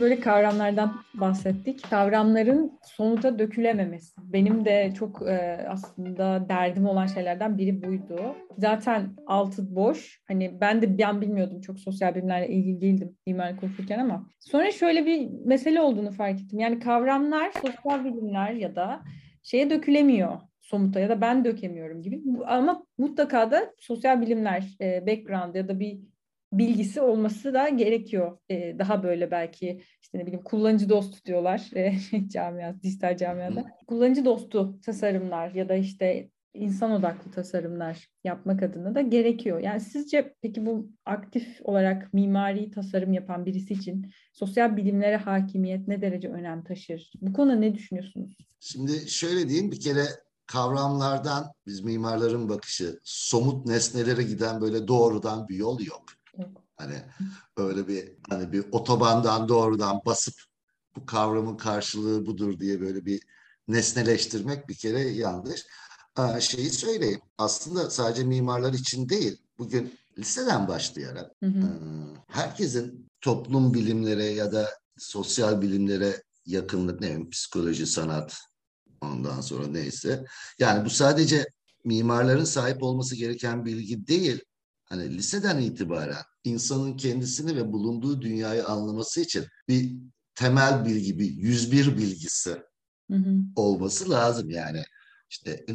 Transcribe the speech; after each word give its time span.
Böyle 0.00 0.20
kavramlardan 0.20 1.02
bahsettik. 1.14 1.90
Kavramların 1.90 2.78
somuta 2.82 3.38
dökülememesi. 3.38 4.14
Benim 4.18 4.64
de 4.64 4.92
çok 4.98 5.28
e, 5.28 5.66
aslında 5.68 6.48
derdim 6.48 6.86
olan 6.86 7.06
şeylerden 7.06 7.58
biri 7.58 7.82
buydu. 7.82 8.36
Zaten 8.58 9.10
altı 9.26 9.76
boş. 9.76 10.22
Hani 10.28 10.60
ben 10.60 10.82
de 10.82 10.98
ben 10.98 11.20
bilmiyordum 11.20 11.60
çok 11.60 11.80
sosyal 11.80 12.14
bilimlerle 12.14 12.48
ilgili 12.48 12.80
değildim 12.80 13.16
mimarlık 13.26 13.62
okurken 13.62 13.98
ama 13.98 14.26
sonra 14.40 14.70
şöyle 14.70 15.06
bir 15.06 15.28
mesele 15.44 15.80
olduğunu 15.80 16.12
fark 16.12 16.40
ettim. 16.40 16.58
Yani 16.58 16.78
kavramlar 16.78 17.52
sosyal 17.52 18.04
bilimler 18.04 18.52
ya 18.52 18.76
da 18.76 19.00
şeye 19.42 19.70
dökülemiyor 19.70 20.38
somuta 20.60 21.00
ya 21.00 21.08
da 21.08 21.20
ben 21.20 21.44
dökemiyorum 21.44 22.02
gibi. 22.02 22.22
Ama 22.46 22.86
mutlaka 22.98 23.50
da 23.50 23.72
sosyal 23.78 24.20
bilimler 24.20 24.64
e, 24.80 25.06
background 25.06 25.54
ya 25.54 25.68
da 25.68 25.80
bir 25.80 26.00
bilgisi 26.52 27.00
olması 27.00 27.54
da 27.54 27.68
gerekiyor. 27.68 28.38
E, 28.48 28.78
daha 28.78 29.02
böyle 29.02 29.30
belki 29.30 29.82
işte 30.02 30.18
ne 30.18 30.22
bileyim 30.22 30.44
kullanıcı 30.44 30.88
dostu 30.88 31.24
diyorlar 31.24 31.70
e, 31.74 31.94
camia, 32.28 32.82
dijital 32.82 33.16
camiada. 33.16 33.64
Kullanıcı 33.86 34.24
dostu 34.24 34.80
tasarımlar 34.80 35.50
ya 35.50 35.68
da 35.68 35.74
işte 35.74 36.30
insan 36.54 36.90
odaklı 36.90 37.30
tasarımlar 37.30 38.08
yapmak 38.24 38.62
adına 38.62 38.94
da 38.94 39.00
gerekiyor. 39.00 39.60
Yani 39.60 39.80
sizce 39.80 40.34
peki 40.42 40.66
bu 40.66 40.90
aktif 41.04 41.58
olarak 41.62 42.14
mimari 42.14 42.70
tasarım 42.70 43.12
yapan 43.12 43.46
birisi 43.46 43.74
için 43.74 44.10
sosyal 44.32 44.76
bilimlere 44.76 45.16
hakimiyet 45.16 45.88
ne 45.88 46.02
derece 46.02 46.28
önem 46.28 46.64
taşır? 46.64 47.12
Bu 47.20 47.32
konuda 47.32 47.54
ne 47.54 47.74
düşünüyorsunuz? 47.74 48.36
Şimdi 48.60 48.92
şöyle 49.10 49.48
diyeyim 49.48 49.70
bir 49.70 49.80
kere 49.80 50.04
kavramlardan 50.46 51.52
biz 51.66 51.80
mimarların 51.80 52.48
bakışı 52.48 53.00
somut 53.04 53.66
nesnelere 53.66 54.22
giden 54.22 54.60
böyle 54.60 54.88
doğrudan 54.88 55.48
bir 55.48 55.56
yol 55.56 55.80
yok. 55.80 56.04
Hani 56.76 57.02
öyle 57.56 57.88
bir 57.88 58.12
hani 58.30 58.52
bir 58.52 58.64
otobandan 58.72 59.48
doğrudan 59.48 60.00
basıp 60.06 60.34
bu 60.96 61.06
kavramın 61.06 61.56
karşılığı 61.56 62.26
budur 62.26 62.60
diye 62.60 62.80
böyle 62.80 63.06
bir 63.06 63.22
nesneleştirmek 63.68 64.68
bir 64.68 64.74
kere 64.74 65.00
yanlış. 65.00 65.66
Aa, 66.16 66.40
şeyi 66.40 66.70
söyleyeyim. 66.70 67.20
Aslında 67.38 67.90
sadece 67.90 68.24
mimarlar 68.24 68.72
için 68.72 69.08
değil. 69.08 69.42
Bugün 69.58 69.94
liseden 70.18 70.68
başlayarak 70.68 71.30
hı 71.42 71.46
hı. 71.46 71.78
herkesin 72.28 73.10
toplum 73.20 73.74
bilimlere 73.74 74.24
ya 74.24 74.52
da 74.52 74.70
sosyal 74.98 75.62
bilimlere 75.62 76.22
yakınlık 76.46 77.00
ne 77.00 77.06
bileyim 77.06 77.30
psikoloji, 77.30 77.86
sanat 77.86 78.40
ondan 79.00 79.40
sonra 79.40 79.66
neyse. 79.66 80.24
Yani 80.58 80.84
bu 80.84 80.90
sadece 80.90 81.46
mimarların 81.84 82.44
sahip 82.44 82.82
olması 82.82 83.16
gereken 83.16 83.64
bilgi 83.64 84.06
değil. 84.06 84.44
Hani 84.90 85.16
liseden 85.16 85.58
itibaren 85.58 86.24
insanın 86.44 86.96
kendisini 86.96 87.56
ve 87.56 87.72
bulunduğu 87.72 88.22
dünyayı 88.22 88.66
anlaması 88.66 89.20
için 89.20 89.46
bir 89.68 89.92
temel 90.34 90.84
bilgi, 90.84 91.18
bir 91.18 91.30
101 91.30 91.96
bilgisi 91.96 92.50
hı 93.10 93.16
hı. 93.16 93.36
olması 93.56 94.10
lazım 94.10 94.50
yani. 94.50 94.82
İşte 95.30 95.66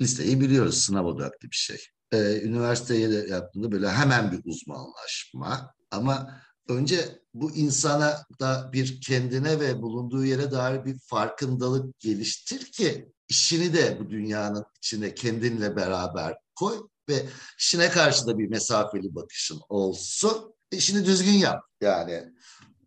liseyi 0.00 0.40
biliyoruz 0.40 0.78
sınav 0.78 1.04
odaklı 1.04 1.50
bir 1.50 1.56
şey. 1.56 1.78
Ee, 2.12 2.40
üniversiteye 2.42 3.10
de 3.10 3.26
yaptığında 3.30 3.72
böyle 3.72 3.90
hemen 3.90 4.32
bir 4.32 4.40
uzmanlaşma 4.44 5.74
ama 5.90 6.40
önce 6.68 7.18
bu 7.34 7.54
insana 7.54 8.24
da 8.40 8.70
bir 8.72 9.00
kendine 9.00 9.60
ve 9.60 9.82
bulunduğu 9.82 10.24
yere 10.24 10.50
dair 10.50 10.84
bir 10.84 10.98
farkındalık 10.98 12.00
geliştir 12.00 12.72
ki 12.72 13.12
işini 13.28 13.74
de 13.74 13.98
bu 14.00 14.10
dünyanın 14.10 14.64
içine 14.78 15.14
kendinle 15.14 15.76
beraber 15.76 16.36
koy 16.54 16.88
ve 17.08 17.26
işine 17.58 17.90
karşı 17.90 18.26
da 18.26 18.38
bir 18.38 18.48
mesafeli 18.48 19.14
bakışın 19.14 19.60
olsun. 19.68 20.54
İşini 20.70 21.06
düzgün 21.06 21.32
yap. 21.32 21.60
Yani 21.80 22.24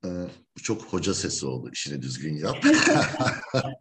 e, 0.05 0.09
bu 0.57 0.61
çok 0.63 0.81
hoca 0.81 1.13
sesi 1.13 1.45
oldu. 1.45 1.69
İşini 1.73 2.01
düzgün 2.01 2.37
yap. 2.37 2.57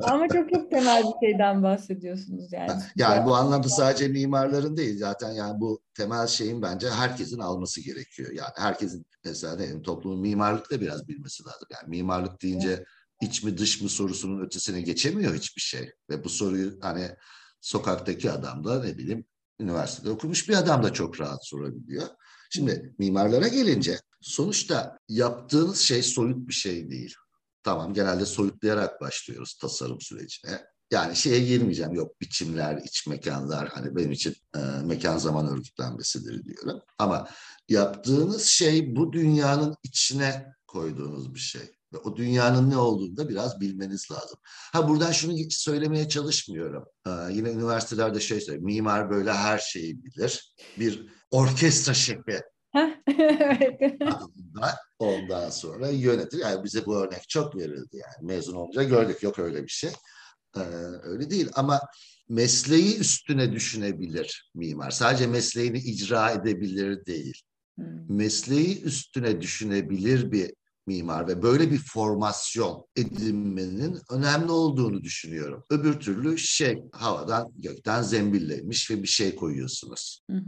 Ama 0.00 0.28
çok 0.28 0.52
çok 0.54 0.70
temel 0.70 1.02
bir 1.02 1.26
şeyden 1.26 1.62
bahsediyorsunuz 1.62 2.52
yani. 2.52 2.82
Yani 2.96 3.26
bu 3.26 3.34
anlamda 3.34 3.68
sadece 3.68 4.08
mimarların 4.08 4.76
değil 4.76 4.98
zaten 4.98 5.32
yani 5.32 5.60
bu 5.60 5.82
temel 5.94 6.26
şeyin 6.26 6.62
bence 6.62 6.90
herkesin 6.90 7.38
alması 7.38 7.80
gerekiyor. 7.80 8.30
Yani 8.32 8.52
herkesin 8.56 9.06
mesela 9.24 9.58
diyelim 9.58 9.82
toplumun 9.82 10.20
mimarlık 10.20 10.70
da 10.70 10.80
biraz 10.80 11.08
bilmesi 11.08 11.44
lazım. 11.44 11.68
Yani 11.70 11.90
mimarlık 11.90 12.42
deyince 12.42 12.68
evet. 12.68 12.86
iç 13.22 13.42
mi 13.42 13.58
dış 13.58 13.82
mı 13.82 13.88
sorusunun 13.88 14.44
ötesine 14.46 14.80
geçemiyor 14.80 15.34
hiçbir 15.34 15.62
şey. 15.62 15.90
Ve 16.10 16.24
bu 16.24 16.28
soruyu 16.28 16.78
hani 16.80 17.10
sokaktaki 17.60 18.30
adam 18.30 18.64
da 18.64 18.84
ne 18.84 18.98
bileyim 18.98 19.26
üniversitede 19.60 20.10
okumuş 20.10 20.48
bir 20.48 20.54
adam 20.54 20.82
da 20.82 20.92
çok 20.92 21.20
rahat 21.20 21.46
sorabiliyor. 21.46 22.08
Şimdi 22.50 22.94
mimarlara 22.98 23.48
gelince 23.48 24.00
sonuçta 24.20 24.98
yaptığınız 25.08 25.78
şey 25.78 26.02
soyut 26.02 26.48
bir 26.48 26.52
şey 26.52 26.90
değil. 26.90 27.14
Tamam 27.62 27.94
genelde 27.94 28.26
soyutlayarak 28.26 29.00
başlıyoruz 29.00 29.54
tasarım 29.54 30.00
sürecine. 30.00 30.66
Yani 30.90 31.16
şeye 31.16 31.40
girmeyeceğim 31.40 31.94
yok 31.94 32.20
biçimler, 32.20 32.82
iç 32.84 33.06
mekanlar 33.06 33.68
hani 33.68 33.96
benim 33.96 34.12
için 34.12 34.34
e, 34.56 34.58
mekan 34.84 35.18
zaman 35.18 35.48
örgütlenmesidir 35.48 36.44
diyorum. 36.44 36.80
Ama 36.98 37.28
yaptığınız 37.68 38.44
şey 38.44 38.96
bu 38.96 39.12
dünyanın 39.12 39.76
içine 39.82 40.46
koyduğunuz 40.66 41.34
bir 41.34 41.40
şey. 41.40 41.75
O 42.04 42.16
dünyanın 42.16 42.70
ne 42.70 42.76
olduğunu 42.76 43.16
da 43.16 43.28
biraz 43.28 43.60
bilmeniz 43.60 44.10
lazım. 44.10 44.38
Ha 44.72 44.88
buradan 44.88 45.12
şunu 45.12 45.50
söylemeye 45.50 46.08
çalışmıyorum. 46.08 46.84
Ee, 47.06 47.10
yine 47.30 47.50
üniversitelerde 47.50 48.20
şey 48.20 48.40
söylüyor. 48.40 48.64
Mimar 48.64 49.10
böyle 49.10 49.32
her 49.32 49.58
şeyi 49.58 50.04
bilir. 50.04 50.54
Bir 50.78 51.06
orkestra 51.30 51.94
şefi 51.94 52.42
ondan 54.98 55.50
sonra 55.50 55.88
yönetir. 55.88 56.38
Yani 56.38 56.64
bize 56.64 56.86
bu 56.86 56.96
örnek 56.96 57.28
çok 57.28 57.56
verildi 57.56 57.96
yani. 57.96 58.32
Mezun 58.32 58.54
olunca 58.54 58.82
gördük 58.82 59.22
yok 59.22 59.38
öyle 59.38 59.62
bir 59.62 59.68
şey. 59.68 59.90
Ee, 60.56 60.60
öyle 61.02 61.30
değil 61.30 61.48
ama 61.54 61.80
mesleği 62.28 62.98
üstüne 62.98 63.52
düşünebilir 63.52 64.50
mimar. 64.54 64.90
Sadece 64.90 65.26
mesleğini 65.26 65.78
icra 65.78 66.30
edebilir 66.30 67.06
değil. 67.06 67.42
Hmm. 67.76 68.16
Mesleği 68.16 68.82
üstüne 68.82 69.40
düşünebilir 69.40 70.32
bir 70.32 70.52
mimar 70.86 71.28
ve 71.28 71.42
böyle 71.42 71.70
bir 71.70 71.78
formasyon 71.78 72.86
edinmenin 72.96 73.98
önemli 74.10 74.50
olduğunu 74.50 75.02
düşünüyorum. 75.02 75.64
Öbür 75.70 76.00
türlü 76.00 76.38
şey 76.38 76.82
havadan 76.92 77.52
gökten 77.56 78.02
zembilleymiş 78.02 78.90
ve 78.90 79.02
bir 79.02 79.08
şey 79.08 79.36
koyuyorsunuz. 79.36 80.20
Hı 80.30 80.42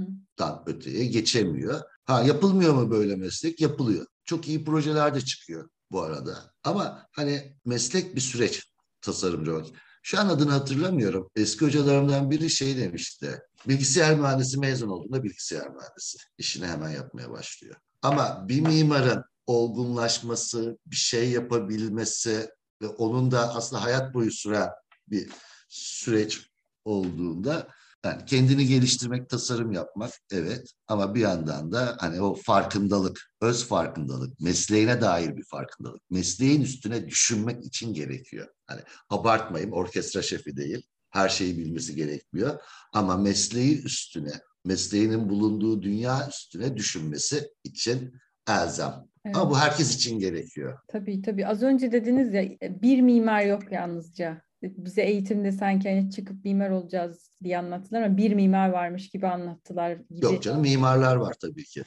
öteye 0.67 1.07
geçemiyor. 1.07 1.81
Ha 2.05 2.23
yapılmıyor 2.23 2.75
mu 2.75 2.91
böyle 2.91 3.17
meslek? 3.17 3.61
Yapılıyor. 3.61 4.07
Çok 4.25 4.49
iyi 4.49 4.65
projeler 4.65 5.15
de 5.15 5.21
çıkıyor 5.21 5.69
bu 5.91 6.03
arada. 6.03 6.53
Ama 6.65 7.07
hani 7.13 7.57
meslek 7.65 8.17
bir 8.17 8.21
süreç 8.21 8.73
tasarımcı 9.01 9.53
olarak. 9.53 9.67
Şu 10.03 10.21
an 10.21 10.29
adını 10.29 10.51
hatırlamıyorum. 10.51 11.31
Eski 11.37 11.65
hocalarımdan 11.65 12.31
biri 12.31 12.51
şey 12.51 12.77
demişti. 12.77 13.41
Bilgisayar 13.69 14.19
mühendisi 14.19 14.59
mezun 14.59 14.89
olduğunda 14.89 15.23
bilgisayar 15.23 15.69
mühendisi. 15.69 16.19
işini 16.39 16.67
hemen 16.67 16.91
yapmaya 16.91 17.31
başlıyor. 17.31 17.77
Ama 18.03 18.49
bir 18.49 18.61
mimarın 18.61 19.25
olgunlaşması, 19.49 20.79
bir 20.87 20.97
şey 20.97 21.31
yapabilmesi 21.31 22.51
ve 22.83 22.89
onun 22.89 23.31
da 23.31 23.55
aslında 23.55 23.85
hayat 23.85 24.15
boyu 24.15 24.31
süren 24.31 24.69
bir 25.09 25.29
süreç 25.69 26.51
olduğunda 26.85 27.69
yani 28.05 28.25
kendini 28.25 28.67
geliştirmek, 28.67 29.31
tasarım 29.31 29.73
yapmak 29.73 30.13
evet 30.31 30.73
ama 30.89 31.15
bir 31.15 31.21
yandan 31.21 31.73
da 31.73 31.97
hani 32.01 32.21
o 32.21 32.35
farkındalık, 32.35 33.31
öz 33.41 33.65
farkındalık, 33.65 34.41
mesleğine 34.41 35.01
dair 35.01 35.37
bir 35.37 35.45
farkındalık, 35.45 36.11
mesleğin 36.11 36.63
üstüne 36.63 37.09
düşünmek 37.09 37.65
için 37.67 37.95
gerekiyor. 37.95 38.49
Hani 38.67 38.81
abartmayayım 39.11 39.73
orkestra 39.73 40.23
şefi 40.23 40.57
değil, 40.57 40.87
her 41.11 41.29
şeyi 41.29 41.59
bilmesi 41.59 41.95
gerekmiyor 41.95 42.61
ama 42.93 43.17
mesleği 43.17 43.83
üstüne, 43.83 44.41
mesleğinin 44.65 45.29
bulunduğu 45.29 45.83
dünya 45.83 46.29
üstüne 46.29 46.77
düşünmesi 46.77 47.51
için 47.65 48.15
elzem. 48.49 49.08
Evet. 49.29 49.37
Ama 49.37 49.51
bu 49.51 49.59
herkes 49.59 49.97
için 49.97 50.19
gerekiyor. 50.19 50.79
Tabii 50.89 51.23
tabii. 51.23 51.47
Az 51.47 51.63
önce 51.63 51.93
dediniz 51.93 52.35
ya 52.35 52.45
bir 52.61 53.01
mimar 53.01 53.43
yok 53.43 53.73
yalnızca. 53.73 54.43
Bize 54.63 55.03
eğitimde 55.03 55.53
sanki 55.53 55.89
hani 55.89 56.11
çıkıp 56.11 56.45
mimar 56.45 56.71
olacağız 56.71 57.31
diye 57.43 57.59
anlattılar 57.59 58.03
ama 58.03 58.17
bir 58.17 58.35
mimar 58.35 58.69
varmış 58.69 59.11
gibi 59.11 59.27
anlattılar. 59.27 59.93
Gibi. 59.93 60.25
Yok 60.25 60.43
canım 60.43 60.61
mimarlar 60.61 61.17
var 61.17 61.35
tabii 61.41 61.65
ki. 61.65 61.83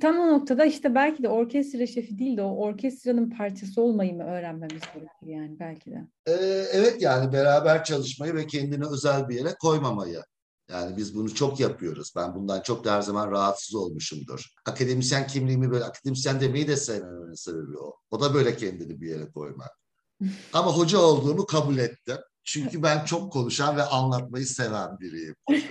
Tam 0.00 0.18
o 0.18 0.28
noktada 0.28 0.64
işte 0.64 0.94
belki 0.94 1.22
de 1.22 1.28
orkestra 1.28 1.86
şefi 1.86 2.18
değil 2.18 2.36
de 2.36 2.42
o 2.42 2.56
orkestranın 2.56 3.30
parçası 3.30 3.82
olmayı 3.82 4.14
mı 4.14 4.22
öğrenmemiz 4.22 4.82
gerekir 4.94 5.26
yani 5.26 5.56
belki 5.60 5.90
de. 5.90 6.06
Ee, 6.26 6.32
evet 6.72 7.02
yani 7.02 7.32
beraber 7.32 7.84
çalışmayı 7.84 8.34
ve 8.34 8.46
kendini 8.46 8.86
özel 8.86 9.28
bir 9.28 9.34
yere 9.34 9.54
koymamayı 9.60 10.22
yani 10.70 10.96
biz 10.96 11.14
bunu 11.14 11.34
çok 11.34 11.60
yapıyoruz. 11.60 12.12
Ben 12.16 12.34
bundan 12.34 12.60
çok 12.60 12.84
da 12.84 12.94
her 12.94 13.02
zaman 13.02 13.30
rahatsız 13.30 13.74
olmuşumdur. 13.74 14.46
Akademisyen 14.66 15.26
kimliğimi 15.26 15.70
böyle 15.70 15.84
akademisyen 15.84 16.40
demeyi 16.40 16.68
de 16.68 16.76
sevmemenin 16.76 17.34
sebebi 17.34 17.78
o. 17.78 17.94
O 18.10 18.20
da 18.20 18.34
böyle 18.34 18.56
kendini 18.56 19.00
bir 19.00 19.08
yere 19.08 19.30
koymak. 19.30 19.70
Ama 20.52 20.72
hoca 20.72 20.98
olduğumu 20.98 21.46
kabul 21.46 21.78
ettim. 21.78 22.16
Çünkü 22.44 22.82
ben 22.82 23.04
çok 23.04 23.32
konuşan 23.32 23.76
ve 23.76 23.82
anlatmayı 23.82 24.46
seven 24.46 24.98
biriyim. 25.00 25.34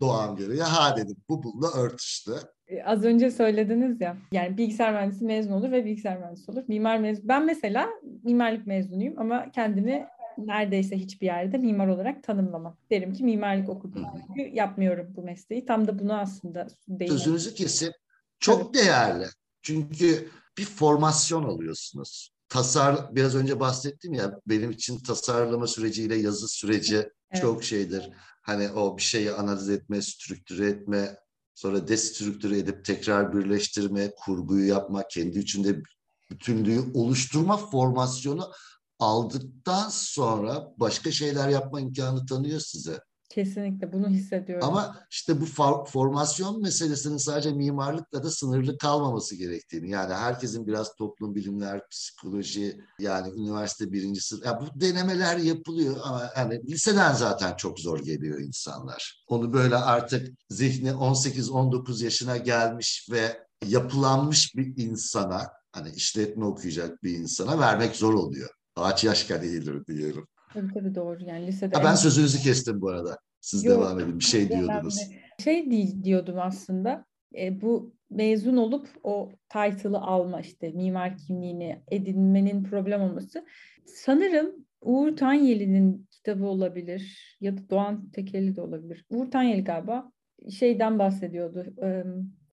Doğan 0.00 0.36
biri. 0.36 0.62
Ha 0.62 0.96
dedim 0.96 1.16
bu 1.28 1.42
bununla 1.42 1.72
örtüştü. 1.72 2.32
E, 2.66 2.82
az 2.82 3.04
önce 3.04 3.30
söylediniz 3.30 4.00
ya 4.00 4.16
yani 4.32 4.56
bilgisayar 4.56 4.92
mühendisi 4.92 5.24
mezun 5.24 5.52
olur 5.52 5.72
ve 5.72 5.84
bilgisayar 5.84 6.18
mühendisi 6.18 6.50
olur. 6.50 6.62
Mimar 6.68 6.98
mezun. 6.98 7.28
Ben 7.28 7.46
mesela 7.46 7.88
mimarlık 8.24 8.66
mezunuyum 8.66 9.14
ama 9.18 9.50
kendimi 9.50 10.06
neredeyse 10.38 10.98
hiçbir 10.98 11.26
yerde 11.26 11.58
mimar 11.58 11.88
olarak 11.88 12.22
tanımlamam. 12.22 12.76
Derim 12.90 13.12
ki 13.12 13.24
mimarlık 13.24 13.68
okudum. 13.68 14.06
Çünkü 14.26 14.54
yapmıyorum 14.54 15.12
bu 15.16 15.22
mesleği. 15.22 15.66
Tam 15.66 15.88
da 15.88 15.98
bunu 15.98 16.18
aslında 16.18 16.66
değil. 16.88 17.10
Sözünüzü 17.10 17.54
kesin. 17.54 17.92
Çok 18.40 18.62
evet. 18.62 18.74
değerli. 18.74 19.26
Çünkü 19.62 20.28
bir 20.58 20.64
formasyon 20.64 21.44
alıyorsunuz. 21.44 22.34
Tasar 22.48 23.14
biraz 23.16 23.34
önce 23.34 23.60
bahsettim 23.60 24.14
ya 24.14 24.40
benim 24.46 24.70
için 24.70 24.98
tasarlama 24.98 25.66
süreciyle 25.66 26.16
yazı 26.16 26.48
süreci 26.48 26.96
evet. 26.96 27.42
çok 27.42 27.64
şeydir. 27.64 28.10
Hani 28.42 28.70
o 28.70 28.96
bir 28.96 29.02
şeyi 29.02 29.32
analiz 29.32 29.70
etme, 29.70 30.02
strüktüre 30.02 30.68
etme, 30.68 31.16
sonra 31.54 31.88
destrüktüre 31.88 32.58
edip 32.58 32.84
tekrar 32.84 33.36
birleştirme, 33.36 34.10
kurguyu 34.16 34.68
yapma, 34.68 35.02
kendi 35.10 35.38
içinde 35.38 35.82
bütünlüğü 36.30 36.80
oluşturma 36.94 37.56
formasyonu 37.56 38.50
aldıktan 38.98 39.88
sonra 39.88 40.74
başka 40.76 41.12
şeyler 41.12 41.48
yapma 41.48 41.80
imkanı 41.80 42.26
tanıyor 42.26 42.60
size. 42.60 43.00
Kesinlikle 43.30 43.92
bunu 43.92 44.08
hissediyorum. 44.08 44.68
Ama 44.68 44.96
işte 45.10 45.40
bu 45.40 45.44
formasyon 45.86 46.62
meselesinin 46.62 47.16
sadece 47.16 47.52
mimarlıkla 47.52 48.22
da 48.22 48.30
sınırlı 48.30 48.78
kalmaması 48.78 49.36
gerektiğini 49.36 49.90
yani 49.90 50.14
herkesin 50.14 50.66
biraz 50.66 50.94
toplum 50.94 51.34
bilimler, 51.34 51.88
psikoloji 51.88 52.80
yani 52.98 53.32
üniversite 53.40 53.92
birincisi 53.92 54.36
ya 54.44 54.60
bu 54.60 54.80
denemeler 54.80 55.36
yapılıyor 55.36 55.96
ama 56.02 56.30
yani 56.36 56.60
liseden 56.66 57.12
zaten 57.12 57.56
çok 57.56 57.80
zor 57.80 57.98
geliyor 57.98 58.40
insanlar. 58.40 59.24
Onu 59.28 59.52
böyle 59.52 59.76
artık 59.76 60.28
zihni 60.50 60.90
18-19 60.90 62.04
yaşına 62.04 62.36
gelmiş 62.36 63.08
ve 63.10 63.44
yapılanmış 63.66 64.56
bir 64.56 64.84
insana 64.84 65.50
hani 65.72 65.90
işletme 65.90 66.44
okuyacak 66.44 67.02
bir 67.02 67.18
insana 67.18 67.58
vermek 67.58 67.96
zor 67.96 68.14
oluyor. 68.14 68.50
Ağaç 68.76 69.04
yaşken 69.04 69.42
eğilir 69.42 69.86
diyorum. 69.86 70.28
Tabii 70.54 70.72
tabii 70.74 70.94
doğru. 70.94 71.24
Yani 71.24 71.46
lisede... 71.46 71.76
Ha, 71.76 71.84
ben 71.84 71.94
sözünüzü 71.94 72.38
kestim 72.38 72.80
bu 72.80 72.88
arada. 72.88 73.18
Siz 73.40 73.64
Yok, 73.64 73.74
devam 73.74 74.00
edin. 74.00 74.18
Bir 74.18 74.24
şey 74.24 74.48
diyordunuz. 74.48 75.00
Şey 75.44 75.70
diyordum 76.04 76.36
aslında. 76.38 77.04
E, 77.38 77.60
bu 77.60 77.94
mezun 78.10 78.56
olup 78.56 78.88
o 79.02 79.30
title'ı 79.48 79.98
alma 79.98 80.40
işte 80.40 80.72
mimar 80.72 81.18
kimliğini 81.18 81.82
edinmenin 81.90 82.64
problem 82.64 83.00
olması. 83.00 83.46
Sanırım 83.86 84.66
Uğur 84.80 85.16
Tanyeli'nin 85.16 86.08
kitabı 86.10 86.46
olabilir 86.46 87.36
ya 87.40 87.56
da 87.56 87.70
Doğan 87.70 88.10
Tekeli 88.10 88.56
de 88.56 88.60
olabilir. 88.60 89.04
Uğur 89.10 89.30
Tanyeli 89.30 89.64
galiba 89.64 90.12
şeyden 90.50 90.98
bahsediyordu. 90.98 91.66
E, 91.82 92.04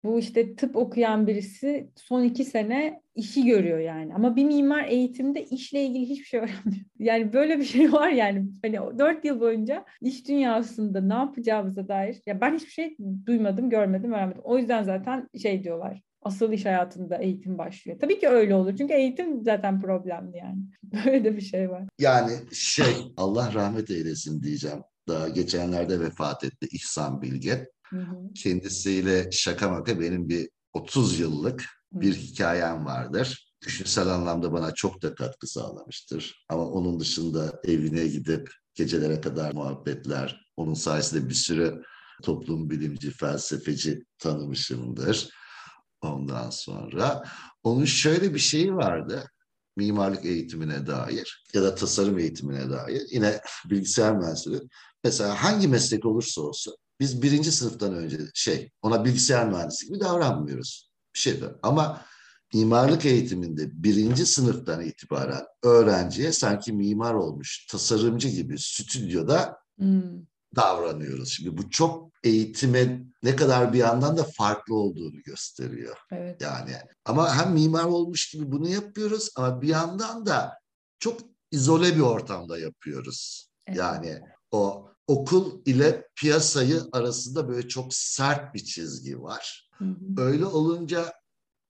bu 0.03 0.19
işte 0.19 0.55
tıp 0.55 0.75
okuyan 0.75 1.27
birisi 1.27 1.89
son 1.95 2.23
iki 2.23 2.45
sene 2.45 3.01
işi 3.15 3.45
görüyor 3.45 3.79
yani. 3.79 4.15
Ama 4.15 4.35
bir 4.35 4.44
mimar 4.45 4.83
eğitimde 4.83 5.45
işle 5.45 5.83
ilgili 5.83 6.09
hiçbir 6.09 6.25
şey 6.25 6.39
öğrenmiyor. 6.39 6.85
Yani 6.99 7.33
böyle 7.33 7.59
bir 7.59 7.63
şey 7.63 7.94
var 7.94 8.09
yani. 8.09 8.45
Hani 8.61 8.99
dört 8.99 9.25
yıl 9.25 9.39
boyunca 9.39 9.85
iş 10.01 10.27
dünyasında 10.27 11.01
ne 11.01 11.13
yapacağımıza 11.13 11.88
dair. 11.88 12.21
Ya 12.25 12.41
ben 12.41 12.55
hiçbir 12.55 12.71
şey 12.71 12.97
duymadım, 13.25 13.69
görmedim, 13.69 14.13
öğrenmedim. 14.13 14.41
O 14.44 14.57
yüzden 14.57 14.83
zaten 14.83 15.29
şey 15.41 15.63
diyorlar. 15.63 16.01
Asıl 16.21 16.51
iş 16.51 16.65
hayatında 16.65 17.17
eğitim 17.17 17.57
başlıyor. 17.57 17.97
Tabii 18.01 18.19
ki 18.19 18.27
öyle 18.27 18.55
olur. 18.55 18.77
Çünkü 18.77 18.94
eğitim 18.94 19.44
zaten 19.44 19.81
problemli 19.81 20.38
yani. 20.38 20.59
Böyle 21.05 21.23
de 21.23 21.35
bir 21.35 21.41
şey 21.41 21.69
var. 21.69 21.83
Yani 21.99 22.31
şey 22.53 23.13
Allah 23.17 23.53
rahmet 23.53 23.89
eylesin 23.89 24.44
diyeceğim. 24.44 24.79
Daha 25.07 25.29
geçenlerde 25.29 25.99
vefat 25.99 26.44
etti 26.44 26.67
İhsan 26.71 27.21
Bilge. 27.21 27.67
Hı 27.89 27.97
hı. 27.97 28.33
Kendisiyle 28.35 29.31
şaka 29.31 29.69
maka 29.69 29.99
benim 29.99 30.29
bir 30.29 30.49
30 30.73 31.19
yıllık 31.19 31.65
bir 31.93 32.13
hı. 32.13 32.19
hikayem 32.19 32.85
vardır. 32.85 33.53
Düşünsel 33.65 34.07
anlamda 34.07 34.53
bana 34.53 34.73
çok 34.73 35.01
da 35.01 35.15
katkı 35.15 35.47
sağlamıştır. 35.47 36.45
Ama 36.49 36.65
onun 36.65 36.99
dışında 36.99 37.61
evine 37.63 38.07
gidip 38.07 38.49
gecelere 38.75 39.21
kadar 39.21 39.53
muhabbetler, 39.53 40.41
onun 40.57 40.73
sayesinde 40.73 41.29
bir 41.29 41.33
sürü 41.33 41.83
toplum 42.23 42.69
bilimci, 42.69 43.11
felsefeci 43.11 44.05
tanımışımdır. 44.19 45.29
Ondan 46.01 46.49
sonra 46.49 47.23
onun 47.63 47.85
şöyle 47.85 48.33
bir 48.33 48.39
şeyi 48.39 48.75
vardı 48.75 49.29
mimarlık 49.75 50.25
eğitimine 50.25 50.87
dair 50.87 51.43
ya 51.53 51.63
da 51.63 51.75
tasarım 51.75 52.19
eğitimine 52.19 52.69
dair 52.69 53.01
yine 53.11 53.41
bilgisayar 53.69 54.15
mühendisliği 54.15 54.61
mesela 55.03 55.43
hangi 55.43 55.67
meslek 55.67 56.05
olursa 56.05 56.41
olsun 56.41 56.75
biz 56.99 57.21
birinci 57.21 57.51
sınıftan 57.51 57.94
önce 57.94 58.17
şey 58.33 58.71
ona 58.81 59.05
bilgisayar 59.05 59.47
mühendisliği 59.47 59.91
gibi 59.91 59.99
davranmıyoruz. 59.99 60.91
Bir 61.15 61.19
şey 61.19 61.41
de. 61.41 61.45
Ama 61.63 62.01
mimarlık 62.53 63.05
eğitiminde 63.05 63.83
birinci 63.83 64.25
sınıftan 64.25 64.81
itibaren 64.81 65.45
öğrenciye 65.63 66.31
sanki 66.31 66.73
mimar 66.73 67.13
olmuş 67.13 67.65
tasarımcı 67.65 68.27
gibi 68.27 68.59
stüdyoda 68.59 69.57
hmm. 69.77 70.25
davranıyoruz. 70.55 71.29
Şimdi 71.29 71.57
bu 71.57 71.69
çok 71.69 72.11
eğitime 72.23 73.03
ne 73.23 73.35
kadar 73.35 73.73
bir 73.73 73.77
yandan 73.77 74.17
da 74.17 74.23
farklı 74.23 74.75
olduğunu 74.75 75.21
gösteriyor. 75.21 75.97
Evet. 76.11 76.41
Yani 76.41 76.75
ama 77.05 77.35
hem 77.35 77.53
mimar 77.53 77.83
olmuş 77.83 78.31
gibi 78.31 78.51
bunu 78.51 78.69
yapıyoruz 78.69 79.29
ama 79.35 79.61
bir 79.61 79.67
yandan 79.67 80.25
da 80.25 80.59
çok 80.99 81.19
izole 81.51 81.95
bir 81.95 82.01
ortamda 82.01 82.59
yapıyoruz. 82.59 83.49
Evet. 83.67 83.77
Yani 83.77 84.21
o 84.51 84.89
okul 85.07 85.62
ile 85.65 86.07
piyasayı 86.15 86.81
arasında 86.92 87.50
böyle 87.50 87.68
çok 87.68 87.94
sert 87.94 88.54
bir 88.54 88.63
çizgi 88.63 89.21
var. 89.21 89.69
Hı 89.77 89.86
hı. 89.86 90.21
Öyle 90.21 90.45
olunca 90.45 91.13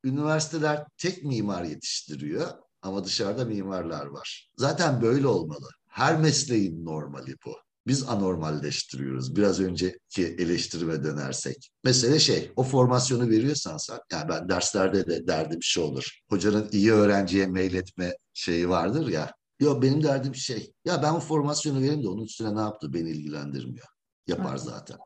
üniversiteler 0.04 0.86
tek 0.98 1.24
mimar 1.24 1.64
yetiştiriyor 1.64 2.48
ama 2.82 3.04
dışarıda 3.04 3.46
mimarlar 3.46 4.06
var. 4.06 4.50
Zaten 4.58 5.02
böyle 5.02 5.28
olmalı. 5.28 5.70
Her 5.88 6.20
mesleğin 6.20 6.86
normali 6.86 7.36
bu. 7.46 7.56
Biz 7.88 8.04
anormalleştiriyoruz. 8.04 9.36
Biraz 9.36 9.60
önceki 9.60 10.26
eleştirime 10.26 11.04
dönersek. 11.04 11.72
Mesele 11.84 12.20
şey, 12.20 12.52
o 12.56 12.64
formasyonu 12.64 13.30
veriyorsan 13.30 13.78
sen, 13.78 14.00
yani 14.12 14.30
ben 14.30 14.50
derslerde 14.50 15.08
de 15.08 15.28
derdim 15.28 15.64
şey 15.64 15.84
olur. 15.84 16.20
Hocanın 16.30 16.70
iyi 16.72 16.92
öğrenciye 16.94 17.48
mail 17.48 17.74
etme 17.74 18.14
şeyi 18.34 18.70
vardır 18.70 19.08
ya, 19.08 19.32
Yok 19.60 19.82
benim 19.82 20.04
derdim 20.04 20.36
şey. 20.36 20.74
Ya 20.86 21.04
ben 21.04 21.16
bu 21.16 21.20
formasyonu 21.20 21.82
vereyim 21.82 22.04
de 22.04 22.08
onun 22.08 22.24
üstüne 22.24 22.56
ne 22.56 22.60
yaptı 22.60 22.94
beni 22.94 23.10
ilgilendirmiyor. 23.10 23.88
Yapar 24.28 24.52
evet. 24.52 24.62
zaten. 24.62 24.98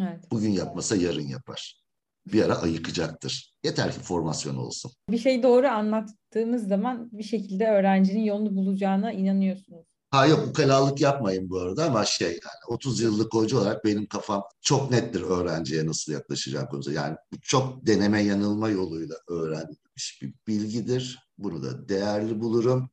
Evet. 0.00 0.24
Bugün 0.30 0.50
yapmasa 0.50 0.96
yarın 0.96 1.26
yapar. 1.26 1.82
Bir 2.26 2.42
ara 2.42 2.62
ayıkacaktır. 2.62 3.54
Yeter 3.64 3.92
ki 3.92 4.00
formasyon 4.00 4.56
olsun. 4.56 4.92
Bir 5.10 5.18
şey 5.18 5.42
doğru 5.42 5.66
anlattığınız 5.66 6.68
zaman 6.68 7.08
bir 7.12 7.22
şekilde 7.22 7.66
öğrencinin 7.68 8.24
yolunu 8.24 8.56
bulacağına 8.56 9.12
inanıyorsunuz. 9.12 9.86
Ha 10.10 10.26
yok 10.26 10.48
ukalalık 10.48 11.00
yapmayın 11.00 11.50
bu 11.50 11.60
arada 11.60 11.84
ama 11.84 12.04
şey 12.04 12.28
yani 12.28 12.60
30 12.68 13.00
yıllık 13.00 13.34
hoca 13.34 13.58
olarak 13.58 13.84
benim 13.84 14.06
kafam 14.06 14.42
çok 14.60 14.90
nettir 14.90 15.20
öğrenciye 15.20 15.86
nasıl 15.86 16.12
yaklaşacağım 16.12 16.68
konusunda. 16.68 16.96
Yani 16.96 17.16
bu 17.32 17.40
çok 17.42 17.86
deneme 17.86 18.22
yanılma 18.22 18.68
yoluyla 18.68 19.16
öğrenilmiş 19.28 20.22
bir 20.22 20.34
bilgidir. 20.46 21.18
Bunu 21.38 21.62
da 21.62 21.88
değerli 21.88 22.40
bulurum. 22.40 22.90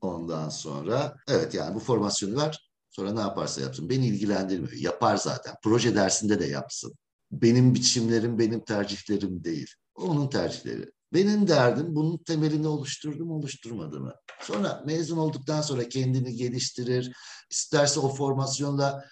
Ondan 0.00 0.48
sonra 0.48 1.16
evet 1.28 1.54
yani 1.54 1.74
bu 1.74 1.78
formasyonu 1.78 2.36
ver 2.36 2.70
sonra 2.90 3.12
ne 3.12 3.20
yaparsa 3.20 3.60
yapsın. 3.60 3.88
Beni 3.88 4.06
ilgilendirmiyor. 4.06 4.72
Yapar 4.72 5.16
zaten. 5.16 5.54
Proje 5.62 5.94
dersinde 5.94 6.40
de 6.40 6.46
yapsın. 6.46 6.94
Benim 7.32 7.74
biçimlerim 7.74 8.38
benim 8.38 8.64
tercihlerim 8.64 9.44
değil. 9.44 9.70
Onun 9.94 10.28
tercihleri. 10.28 10.90
Benim 11.12 11.48
derdim 11.48 11.94
bunun 11.94 12.18
temelini 12.18 12.68
oluşturdum 12.68 13.30
oluşturmadı 13.30 14.00
mı? 14.00 14.14
Sonra 14.40 14.82
mezun 14.86 15.16
olduktan 15.16 15.60
sonra 15.60 15.88
kendini 15.88 16.36
geliştirir. 16.36 17.12
İsterse 17.50 18.00
o 18.00 18.08
formasyonla 18.08 19.04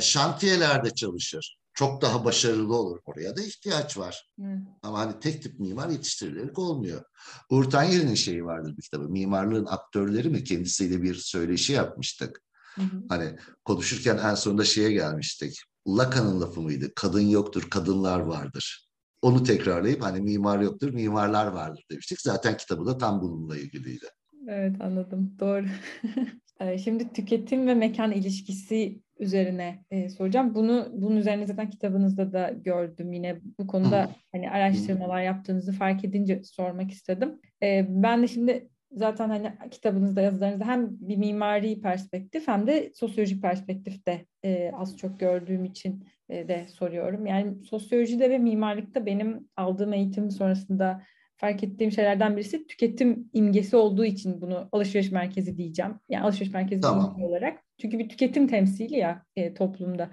şantiyelerde 0.00 0.90
çalışır 0.90 1.61
çok 1.74 2.02
daha 2.02 2.24
başarılı 2.24 2.76
olur. 2.76 2.98
Oraya 3.04 3.36
da 3.36 3.42
ihtiyaç 3.42 3.98
var. 3.98 4.30
Hı. 4.40 4.58
Ama 4.82 4.98
hani 4.98 5.20
tek 5.20 5.42
tip 5.42 5.60
mimar 5.60 5.88
yetiştirilerek 5.88 6.58
olmuyor. 6.58 7.04
Uğur 7.50 7.64
Tanyeli'nin 7.64 8.14
şeyi 8.14 8.44
vardır 8.44 8.76
bir 8.76 8.82
kitabı. 8.82 9.08
Mimarlığın 9.08 9.66
aktörleri 9.66 10.28
mi? 10.28 10.44
Kendisiyle 10.44 11.02
bir 11.02 11.14
söyleşi 11.14 11.72
yapmıştık. 11.72 12.42
Hı 12.74 12.82
hı. 12.82 13.02
Hani 13.08 13.36
konuşurken 13.64 14.18
en 14.18 14.34
sonunda 14.34 14.64
şeye 14.64 14.92
gelmiştik. 14.92 15.62
Lacan'ın 15.88 16.40
lafı 16.40 16.60
mıydı? 16.60 16.92
Kadın 16.96 17.20
yoktur, 17.20 17.70
kadınlar 17.70 18.20
vardır. 18.20 18.88
Onu 19.22 19.42
tekrarlayıp 19.42 20.02
hani 20.02 20.20
mimar 20.20 20.60
yoktur, 20.60 20.90
mimarlar 20.90 21.46
vardır 21.46 21.84
demiştik. 21.90 22.20
Zaten 22.20 22.56
kitabı 22.56 22.86
da 22.86 22.98
tam 22.98 23.22
bununla 23.22 23.56
ilgiliydi. 23.56 24.06
Evet 24.48 24.80
anladım. 24.80 25.36
Doğru. 25.40 25.66
Ee, 26.60 26.78
şimdi 26.78 27.12
tüketim 27.12 27.66
ve 27.66 27.74
mekan 27.74 28.12
ilişkisi 28.12 29.02
üzerine 29.22 29.84
e, 29.90 30.08
soracağım. 30.08 30.54
Bunu 30.54 30.88
bunun 30.92 31.16
üzerine 31.16 31.46
zaten 31.46 31.70
kitabınızda 31.70 32.32
da 32.32 32.50
gördüm. 32.64 33.12
Yine 33.12 33.40
bu 33.58 33.66
konuda 33.66 34.10
hani 34.32 34.50
araştırmalar 34.50 35.22
yaptığınızı 35.22 35.72
fark 35.72 36.04
edince 36.04 36.42
sormak 36.44 36.90
istedim. 36.90 37.40
E, 37.62 37.86
ben 37.88 38.22
de 38.22 38.28
şimdi 38.28 38.68
zaten 38.92 39.28
hani 39.28 39.52
kitabınızda 39.70 40.20
yazılarınızda 40.20 40.66
hem 40.66 40.88
bir 40.90 41.16
mimari 41.16 41.80
perspektif 41.80 42.48
hem 42.48 42.66
de 42.66 42.92
sosyolojik 42.94 43.42
perspektifte 43.42 44.26
e, 44.44 44.72
az 44.74 44.96
çok 44.96 45.20
gördüğüm 45.20 45.64
için 45.64 46.04
e, 46.28 46.48
de 46.48 46.66
soruyorum. 46.68 47.26
Yani 47.26 47.64
sosyolojide 47.64 48.30
ve 48.30 48.38
mimarlıkta 48.38 49.06
benim 49.06 49.48
aldığım 49.56 49.92
eğitim 49.92 50.30
sonrasında 50.30 51.02
fark 51.42 51.64
ettiğim 51.64 51.92
şeylerden 51.92 52.36
birisi 52.36 52.66
tüketim 52.66 53.30
imgesi 53.32 53.76
olduğu 53.76 54.04
için 54.04 54.40
bunu 54.40 54.68
alışveriş 54.72 55.10
merkezi 55.10 55.56
diyeceğim. 55.56 55.94
Yani 56.08 56.24
alışveriş 56.24 56.52
merkezi 56.52 56.80
tamam. 56.80 57.22
olarak. 57.22 57.58
Çünkü 57.80 57.98
bir 57.98 58.08
tüketim 58.08 58.48
temsili 58.48 58.96
ya 58.96 59.24
e, 59.36 59.54
toplumda. 59.54 60.10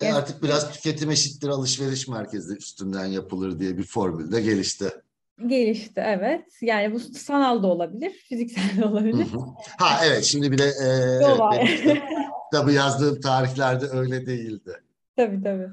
E 0.00 0.12
artık 0.12 0.42
biraz 0.42 0.72
tüketim 0.72 1.10
eşittir 1.10 1.48
alışveriş 1.48 2.08
merkezi 2.08 2.56
üstünden 2.56 3.06
yapılır 3.06 3.58
diye 3.58 3.78
bir 3.78 3.82
formül 3.82 4.32
de 4.32 4.40
gelişti. 4.40 4.84
Gelişti 5.46 6.02
evet. 6.04 6.44
Yani 6.62 6.94
bu 6.94 7.00
sanal 7.00 7.62
da 7.62 7.66
olabilir, 7.66 8.10
fiziksel 8.28 8.78
de 8.78 8.84
olabilir. 8.84 9.26
ha 9.78 10.00
evet 10.04 10.24
şimdi 10.24 10.52
bile 10.52 10.64
e, 10.64 10.88
evet, 11.52 12.00
kitabı 12.52 12.72
yazdığım 12.72 13.20
tarihlerde 13.20 13.86
öyle 13.86 14.26
değildi. 14.26 14.72
Tabii 15.16 15.42
tabii. 15.42 15.68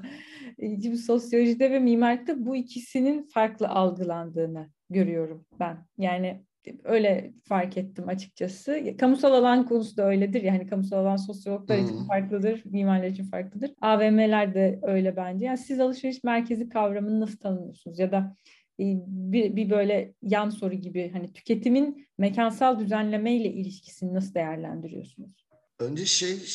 Şimdi 0.60 0.98
sosyolojide 0.98 1.70
ve 1.70 1.78
mimarlıkta 1.78 2.46
bu 2.46 2.56
ikisinin 2.56 3.22
farklı 3.22 3.68
algılandığını 3.68 4.70
görüyorum 4.90 5.46
ben. 5.60 5.86
Yani 5.98 6.42
öyle 6.84 7.32
fark 7.44 7.76
ettim 7.76 8.08
açıkçası. 8.08 8.96
Kamusal 8.98 9.32
alan 9.32 9.66
konusu 9.66 9.96
da 9.96 10.06
öyledir. 10.06 10.42
Yani 10.42 10.66
kamusal 10.66 10.98
alan 10.98 11.16
sosyologlar 11.16 11.78
için 11.78 12.04
farklıdır, 12.04 12.62
mimarlar 12.64 13.06
için 13.06 13.24
farklıdır. 13.24 13.70
AVM'ler 13.80 14.54
de 14.54 14.78
öyle 14.82 15.16
bence. 15.16 15.46
Yani 15.46 15.58
siz 15.58 15.80
alışveriş 15.80 16.24
merkezi 16.24 16.68
kavramını 16.68 17.20
nasıl 17.20 17.38
tanımlıyorsunuz? 17.38 17.98
Ya 17.98 18.12
da 18.12 18.36
e, 18.80 18.84
bir, 19.06 19.56
bir 19.56 19.70
böyle 19.70 20.14
yan 20.22 20.50
soru 20.50 20.74
gibi 20.74 21.10
hani 21.12 21.32
tüketimin 21.32 22.08
mekansal 22.18 22.78
düzenleme 22.78 23.36
ile 23.36 23.52
ilişkisini 23.52 24.14
nasıl 24.14 24.34
değerlendiriyorsunuz? 24.34 25.47
Önce 25.78 26.06
şey 26.06 26.48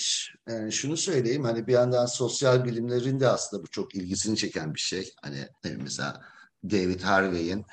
yani 0.50 0.72
şunu 0.72 0.98
söyleyeyim 0.98 1.44
hani 1.44 1.68
bir 1.68 1.74
yandan 1.74 2.06
sosyal 2.06 2.66
bilimlerin 2.66 3.20
de 3.20 3.28
aslında 3.28 3.64
bu 3.64 3.68
çok 3.68 3.96
ilgisini 3.96 4.38
çeken 4.38 4.74
bir 4.74 4.80
şey. 4.80 5.14
Hani 5.22 5.48
mesela 5.78 6.22
David 6.64 7.02
Harvey'in 7.02 7.66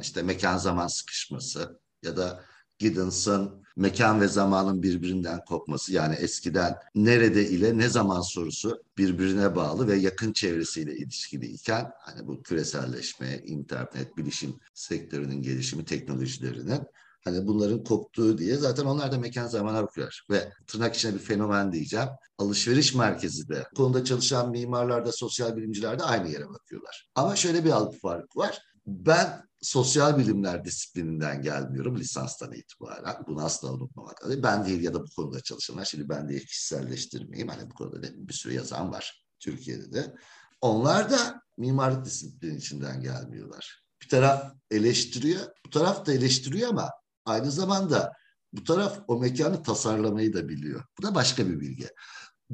işte 0.00 0.22
mekan 0.22 0.58
zaman 0.58 0.86
sıkışması 0.86 1.80
ya 2.02 2.16
da 2.16 2.44
Giddens'ın 2.78 3.62
mekan 3.76 4.20
ve 4.20 4.28
zamanın 4.28 4.82
birbirinden 4.82 5.44
kopması 5.44 5.92
yani 5.92 6.14
eskiden 6.14 6.74
nerede 6.94 7.48
ile 7.48 7.78
ne 7.78 7.88
zaman 7.88 8.20
sorusu 8.20 8.82
birbirine 8.98 9.56
bağlı 9.56 9.88
ve 9.88 9.96
yakın 9.96 10.32
çevresiyle 10.32 10.96
ilişkili 10.96 11.46
iken 11.46 11.90
hani 12.00 12.26
bu 12.26 12.42
küreselleşme, 12.42 13.38
internet, 13.44 14.16
bilişim 14.16 14.60
sektörünün 14.74 15.42
gelişimi, 15.42 15.84
teknolojilerinin 15.84 16.80
hani 17.24 17.46
bunların 17.46 17.84
koptuğu 17.84 18.38
diye 18.38 18.56
zaten 18.56 18.84
onlar 18.84 19.12
da 19.12 19.18
mekan 19.18 19.46
zamana 19.46 19.82
bakıyorlar. 19.82 20.26
Ve 20.30 20.52
tırnak 20.66 20.94
içine 20.94 21.14
bir 21.14 21.18
fenomen 21.18 21.72
diyeceğim. 21.72 22.08
Alışveriş 22.38 22.94
merkezi 22.94 23.48
de 23.48 23.66
konuda 23.76 24.04
çalışan 24.04 24.50
mimarlar 24.50 25.06
da 25.06 25.12
sosyal 25.12 25.56
bilimciler 25.56 25.98
de 25.98 26.02
aynı 26.02 26.28
yere 26.28 26.48
bakıyorlar. 26.48 27.08
Ama 27.14 27.36
şöyle 27.36 27.64
bir 27.64 27.70
algı 27.70 27.98
farkı 27.98 28.38
var. 28.38 28.58
Ben 28.86 29.48
sosyal 29.62 30.18
bilimler 30.18 30.64
disiplininden 30.64 31.42
gelmiyorum 31.42 31.96
lisanstan 31.96 32.52
itibaren. 32.52 33.16
Bunu 33.26 33.44
asla 33.44 33.72
unutmamak 33.72 34.24
lazım. 34.24 34.42
Ben 34.42 34.66
değil 34.66 34.82
ya 34.82 34.94
da 34.94 35.02
bu 35.02 35.10
konuda 35.16 35.40
çalışanlar. 35.40 35.84
Şimdi 35.84 36.08
ben 36.08 36.28
de 36.28 36.38
kişiselleştirmeyeyim. 36.38 37.48
Hani 37.48 37.70
bu 37.70 37.74
konuda 37.74 38.02
bir 38.02 38.32
sürü 38.32 38.54
yazan 38.54 38.92
var 38.92 39.24
Türkiye'de 39.40 39.92
de. 39.92 40.14
Onlar 40.60 41.10
da 41.10 41.42
mimarlık 41.56 42.04
disiplini 42.04 42.56
içinden 42.56 43.00
gelmiyorlar. 43.00 43.82
Bir 44.02 44.08
taraf 44.08 44.52
eleştiriyor, 44.70 45.40
bu 45.66 45.70
taraf 45.70 46.06
da 46.06 46.12
eleştiriyor 46.12 46.68
ama 46.68 46.90
aynı 47.28 47.50
zamanda 47.50 48.12
bu 48.52 48.64
taraf 48.64 49.00
o 49.08 49.18
mekanı 49.18 49.62
tasarlamayı 49.62 50.32
da 50.32 50.48
biliyor. 50.48 50.84
Bu 50.98 51.02
da 51.02 51.14
başka 51.14 51.48
bir 51.48 51.60
bilgi. 51.60 51.88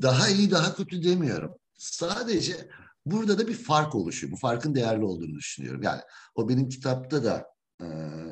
Daha 0.03 0.29
iyi, 0.29 0.51
daha 0.51 0.77
kötü 0.77 1.03
demiyorum. 1.03 1.55
Sadece 1.79 2.71
Burada 3.07 3.39
da 3.39 3.49
bir 3.49 3.55
fark 3.55 3.95
oluşuyor. 3.95 4.33
Bu 4.33 4.37
farkın 4.37 4.75
değerli 4.75 5.05
olduğunu 5.05 5.35
düşünüyorum. 5.35 5.83
Yani 5.83 6.01
o 6.35 6.49
benim 6.49 6.69
kitapta 6.69 7.25
da 7.25 7.47
e, 7.81 7.85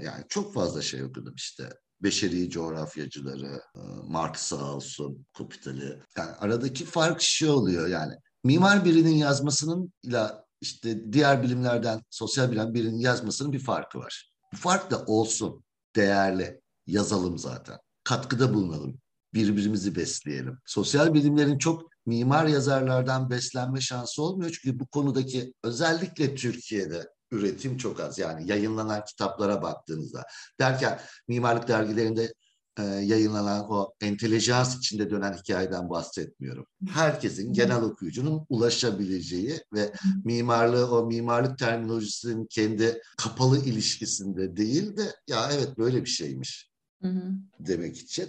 yani 0.02 0.24
çok 0.28 0.54
fazla 0.54 0.82
şey 0.82 1.04
okudum 1.04 1.34
işte. 1.36 1.68
Beşeri 2.02 2.50
coğrafyacıları, 2.50 3.62
e, 3.76 3.80
Marx 4.08 4.52
olsun, 4.52 5.26
Kapitali. 5.38 6.02
Yani 6.16 6.30
aradaki 6.38 6.84
fark 6.84 7.20
şey 7.20 7.48
oluyor 7.48 7.88
yani. 7.88 8.14
Mimar 8.44 8.84
birinin 8.84 9.14
yazmasının 9.14 9.92
ile 10.02 10.26
işte 10.60 11.12
diğer 11.12 11.42
bilimlerden 11.42 12.02
sosyal 12.10 12.50
bilim 12.50 12.74
birinin 12.74 12.98
yazmasının 12.98 13.52
bir 13.52 13.58
farkı 13.58 13.98
var. 13.98 14.32
Bu 14.52 14.56
fark 14.56 14.90
da 14.90 15.04
olsun, 15.04 15.64
değerli, 15.96 16.60
yazalım 16.86 17.38
zaten. 17.38 17.78
Katkıda 18.04 18.54
bulunalım, 18.54 19.00
birbirimizi 19.34 19.96
besleyelim. 19.96 20.58
Sosyal 20.66 21.14
bilimlerin 21.14 21.58
çok 21.58 21.82
mimar 22.06 22.46
yazarlardan 22.46 23.30
beslenme 23.30 23.80
şansı 23.80 24.22
olmuyor. 24.22 24.58
Çünkü 24.62 24.80
bu 24.80 24.86
konudaki 24.86 25.54
özellikle 25.64 26.34
Türkiye'de 26.34 27.08
üretim 27.30 27.76
çok 27.76 28.00
az. 28.00 28.18
Yani 28.18 28.50
yayınlanan 28.50 29.04
kitaplara 29.04 29.62
baktığınızda. 29.62 30.24
Derken 30.60 31.00
mimarlık 31.28 31.68
dergilerinde 31.68 32.32
e, 32.78 32.82
yayınlanan 32.82 33.70
o 33.70 33.92
entelijans 34.00 34.76
içinde 34.76 35.10
dönen 35.10 35.32
hikayeden 35.32 35.90
bahsetmiyorum. 35.90 36.66
Herkesin, 36.88 37.52
genel 37.52 37.82
okuyucunun 37.82 38.46
ulaşabileceği 38.48 39.60
ve 39.74 39.92
mimarlığı 40.24 40.90
o 40.96 41.06
mimarlık 41.06 41.58
terminolojisinin 41.58 42.46
kendi 42.46 43.02
kapalı 43.16 43.64
ilişkisinde 43.64 44.56
değil 44.56 44.96
de 44.96 45.14
ya 45.28 45.50
evet 45.52 45.78
böyle 45.78 46.04
bir 46.04 46.10
şeymiş 46.10 46.70
hı 47.02 47.08
hı. 47.08 47.32
demek 47.58 47.98
için. 47.98 48.28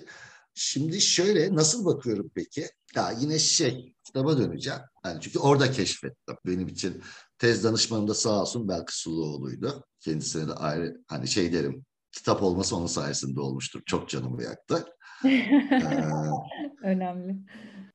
Şimdi 0.56 1.02
şöyle 1.02 1.56
nasıl 1.56 1.86
bakıyorum 1.86 2.32
peki? 2.36 2.68
Ya 2.96 3.12
yine 3.20 3.40
şey 3.40 3.96
kitaba 4.04 4.38
döneceğim. 4.38 4.80
Yani 5.06 5.22
çünkü 5.22 5.40
orada 5.40 5.72
keşfettim. 5.72 6.36
Benim 6.46 6.68
için 6.68 7.02
tez 7.38 7.64
danışmanım 7.64 8.08
da 8.08 8.14
sağ 8.14 8.42
olsun 8.42 8.68
Belkıs 8.68 8.96
Suluoğlu'ydu. 8.96 9.84
Kendisine 10.00 10.48
de 10.48 10.54
ayrı 10.54 11.04
hani 11.08 11.28
şey 11.28 11.54
derim 11.54 11.86
kitap 12.14 12.44
olması 12.44 12.76
onun 12.76 12.88
sayesinde 12.88 13.40
olmuştur. 13.40 13.82
Çok 13.86 14.10
canımı 14.10 14.44
yaktı. 14.44 14.86
ee, 15.26 15.30
Önemli. 16.84 17.36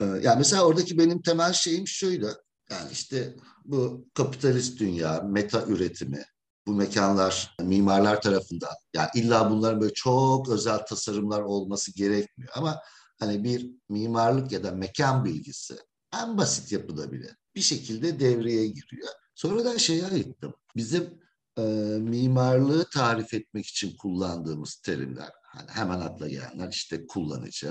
E, 0.01 0.05
yani 0.05 0.39
mesela 0.39 0.65
oradaki 0.65 0.99
benim 0.99 1.23
temel 1.23 1.53
şeyim 1.53 1.87
şuydu. 1.87 2.31
Yani 2.71 2.93
işte 2.93 3.37
bu 3.65 4.07
kapitalist 4.15 4.81
dünya, 4.81 5.21
meta 5.21 5.65
üretimi, 5.67 6.25
bu 6.67 6.73
mekanlar 6.73 7.57
mimarlar 7.61 8.21
tarafından 8.21 8.75
yani 8.95 9.09
illa 9.15 9.51
bunların 9.51 9.81
böyle 9.81 9.95
çok 9.95 10.49
özel 10.49 10.79
tasarımlar 10.79 11.43
olması 11.43 11.95
gerekmiyor 11.95 12.53
ama 12.55 12.81
hani 13.21 13.45
bir 13.45 13.71
mimarlık 13.89 14.53
ya 14.53 14.65
da 14.65 14.71
mekan 14.71 15.25
bilgisi 15.25 15.75
en 16.23 16.39
basit 16.39 16.73
yapıda 16.73 17.13
bile 17.13 17.29
bir 17.55 17.61
şekilde 17.61 18.21
devreye 18.21 18.67
giriyor. 18.67 19.09
Sonradan 19.35 19.77
şeye 19.77 20.07
ayıttım. 20.07 20.55
Bizim 20.77 21.21
e, 21.59 21.63
mimarlığı 21.99 22.85
tarif 22.91 23.35
etmek 23.35 23.67
için 23.67 23.97
kullandığımız 23.97 24.77
terimler. 24.77 25.31
Hani 25.43 25.71
hemen 25.71 26.01
akla 26.01 26.29
gelenler 26.29 26.69
işte 26.69 27.07
kullanıcı. 27.07 27.67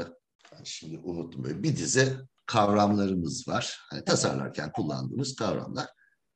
Yani 0.53 0.65
şimdi 0.65 0.97
unuttum 0.97 1.43
böyle 1.43 1.63
bir 1.63 1.77
dizi 1.77 2.17
kavramlarımız 2.45 3.47
var. 3.47 3.79
Hani 3.89 4.05
tasarlarken 4.05 4.71
kullandığımız 4.71 5.35
kavramlar. 5.35 5.87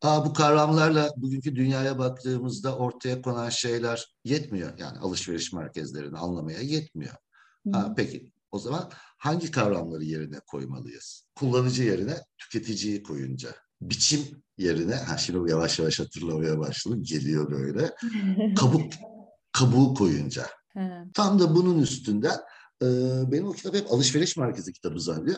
Aa, 0.02 0.26
bu 0.26 0.34
kavramlarla 0.34 1.10
bugünkü 1.18 1.56
dünyaya 1.56 2.00
baktığımızda 2.00 2.78
ortaya 2.78 3.22
konan 3.22 3.50
şeyler 3.50 4.16
yetmiyor. 4.24 4.78
Yani 4.78 5.00
alışveriş 5.00 5.54
merkezlerini 5.54 6.18
anlamaya 6.18 6.62
yetmiyor. 6.62 7.16
Ha, 7.72 7.94
peki 7.98 8.32
o 8.52 8.60
zaman 8.60 8.92
hangi 9.18 9.52
kavramları 9.52 10.04
yerine 10.04 10.40
koymalıyız? 10.40 11.26
Kullanıcı 11.36 11.84
yerine 11.84 12.18
tüketiciyi 12.38 13.04
koyunca. 13.04 13.56
Biçim 13.82 14.44
yerine, 14.58 14.96
ha 14.96 15.18
şimdi 15.18 15.52
yavaş 15.52 15.80
yavaş 15.80 16.00
hatırlamaya 16.00 16.60
başladım, 16.60 17.04
geliyor 17.04 17.52
böyle. 17.52 17.96
Kabuk, 18.56 18.94
kabuğu 19.52 19.94
koyunca. 19.94 20.48
Tam 21.14 21.40
da 21.40 21.56
bunun 21.56 21.80
üstünden 21.80 22.40
e, 22.84 22.88
benim 23.32 23.48
o 23.48 23.52
kitap 23.52 23.76
hep 23.76 23.92
alışveriş 23.92 24.38
merkezi 24.38 24.74
kitabı 24.74 25.00
zannediyor. 25.00 25.38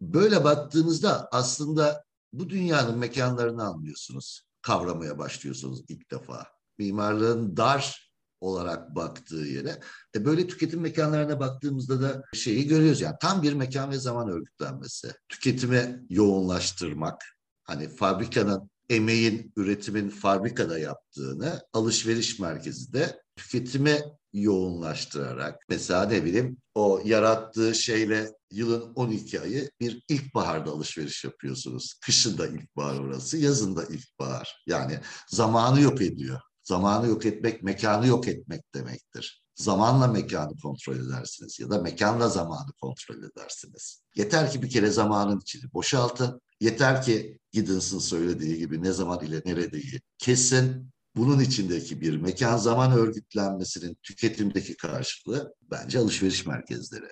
Böyle 0.00 0.44
baktığınızda 0.44 1.28
aslında 1.32 2.04
bu 2.32 2.48
dünyanın 2.50 2.98
mekanlarını 2.98 3.64
anlıyorsunuz. 3.64 4.42
Kavramaya 4.62 5.18
başlıyorsunuz 5.18 5.82
ilk 5.88 6.10
defa. 6.10 6.46
Mimarlığın 6.78 7.56
dar 7.56 8.12
olarak 8.40 8.94
baktığı 8.94 9.36
yere. 9.36 9.80
E 10.14 10.24
böyle 10.24 10.46
tüketim 10.46 10.80
mekanlarına 10.80 11.40
baktığımızda 11.40 12.02
da 12.02 12.22
şeyi 12.34 12.66
görüyoruz 12.66 13.00
yani 13.00 13.16
tam 13.20 13.42
bir 13.42 13.52
mekan 13.52 13.90
ve 13.90 13.98
zaman 13.98 14.28
örgütlenmesi. 14.28 15.12
Tüketime 15.28 16.00
yoğunlaştırmak. 16.10 17.35
Hani 17.66 17.88
fabrikanın 17.88 18.70
emeğin, 18.90 19.52
üretimin 19.56 20.08
fabrikada 20.08 20.78
yaptığını 20.78 21.62
alışveriş 21.72 22.38
merkezi 22.38 22.92
de 22.92 23.22
tüketime 23.36 24.02
yoğunlaştırarak 24.32 25.64
mesela 25.68 26.06
ne 26.06 26.24
bileyim 26.24 26.56
o 26.74 27.02
yarattığı 27.04 27.74
şeyle 27.74 28.32
yılın 28.52 28.92
12 28.94 29.40
ayı 29.40 29.70
bir 29.80 30.02
ilkbaharda 30.08 30.70
alışveriş 30.70 31.24
yapıyorsunuz. 31.24 31.98
Kışın 32.04 32.38
da 32.38 32.46
ilkbahar 32.46 33.00
orası, 33.00 33.36
yazın 33.36 33.76
da 33.76 33.84
ilkbahar. 33.84 34.62
Yani 34.66 35.00
zamanı 35.28 35.80
yok 35.80 36.02
ediyor. 36.02 36.40
Zamanı 36.62 37.08
yok 37.08 37.26
etmek, 37.26 37.62
mekanı 37.62 38.06
yok 38.06 38.28
etmek 38.28 38.74
demektir. 38.74 39.45
Zamanla 39.56 40.06
mekanı 40.06 40.56
kontrol 40.56 40.96
edersiniz 40.96 41.60
ya 41.60 41.70
da 41.70 41.82
mekanla 41.82 42.28
zamanı 42.28 42.72
kontrol 42.80 43.22
edersiniz. 43.22 44.02
Yeter 44.14 44.50
ki 44.50 44.62
bir 44.62 44.70
kere 44.70 44.90
zamanın 44.90 45.40
içini 45.40 45.72
boşaltın. 45.72 46.40
Yeter 46.60 47.02
ki 47.02 47.38
Giddens'ın 47.52 47.98
söylediği 47.98 48.58
gibi 48.58 48.82
ne 48.82 48.92
zaman 48.92 49.24
ile 49.24 49.42
neredeyi 49.46 50.00
kesin. 50.18 50.90
Bunun 51.16 51.40
içindeki 51.40 52.00
bir 52.00 52.16
mekan 52.16 52.56
zaman 52.56 52.92
örgütlenmesinin 52.92 53.96
tüketimdeki 54.02 54.76
karşılığı 54.76 55.54
bence 55.70 55.98
alışveriş 55.98 56.46
merkezleri. 56.46 57.06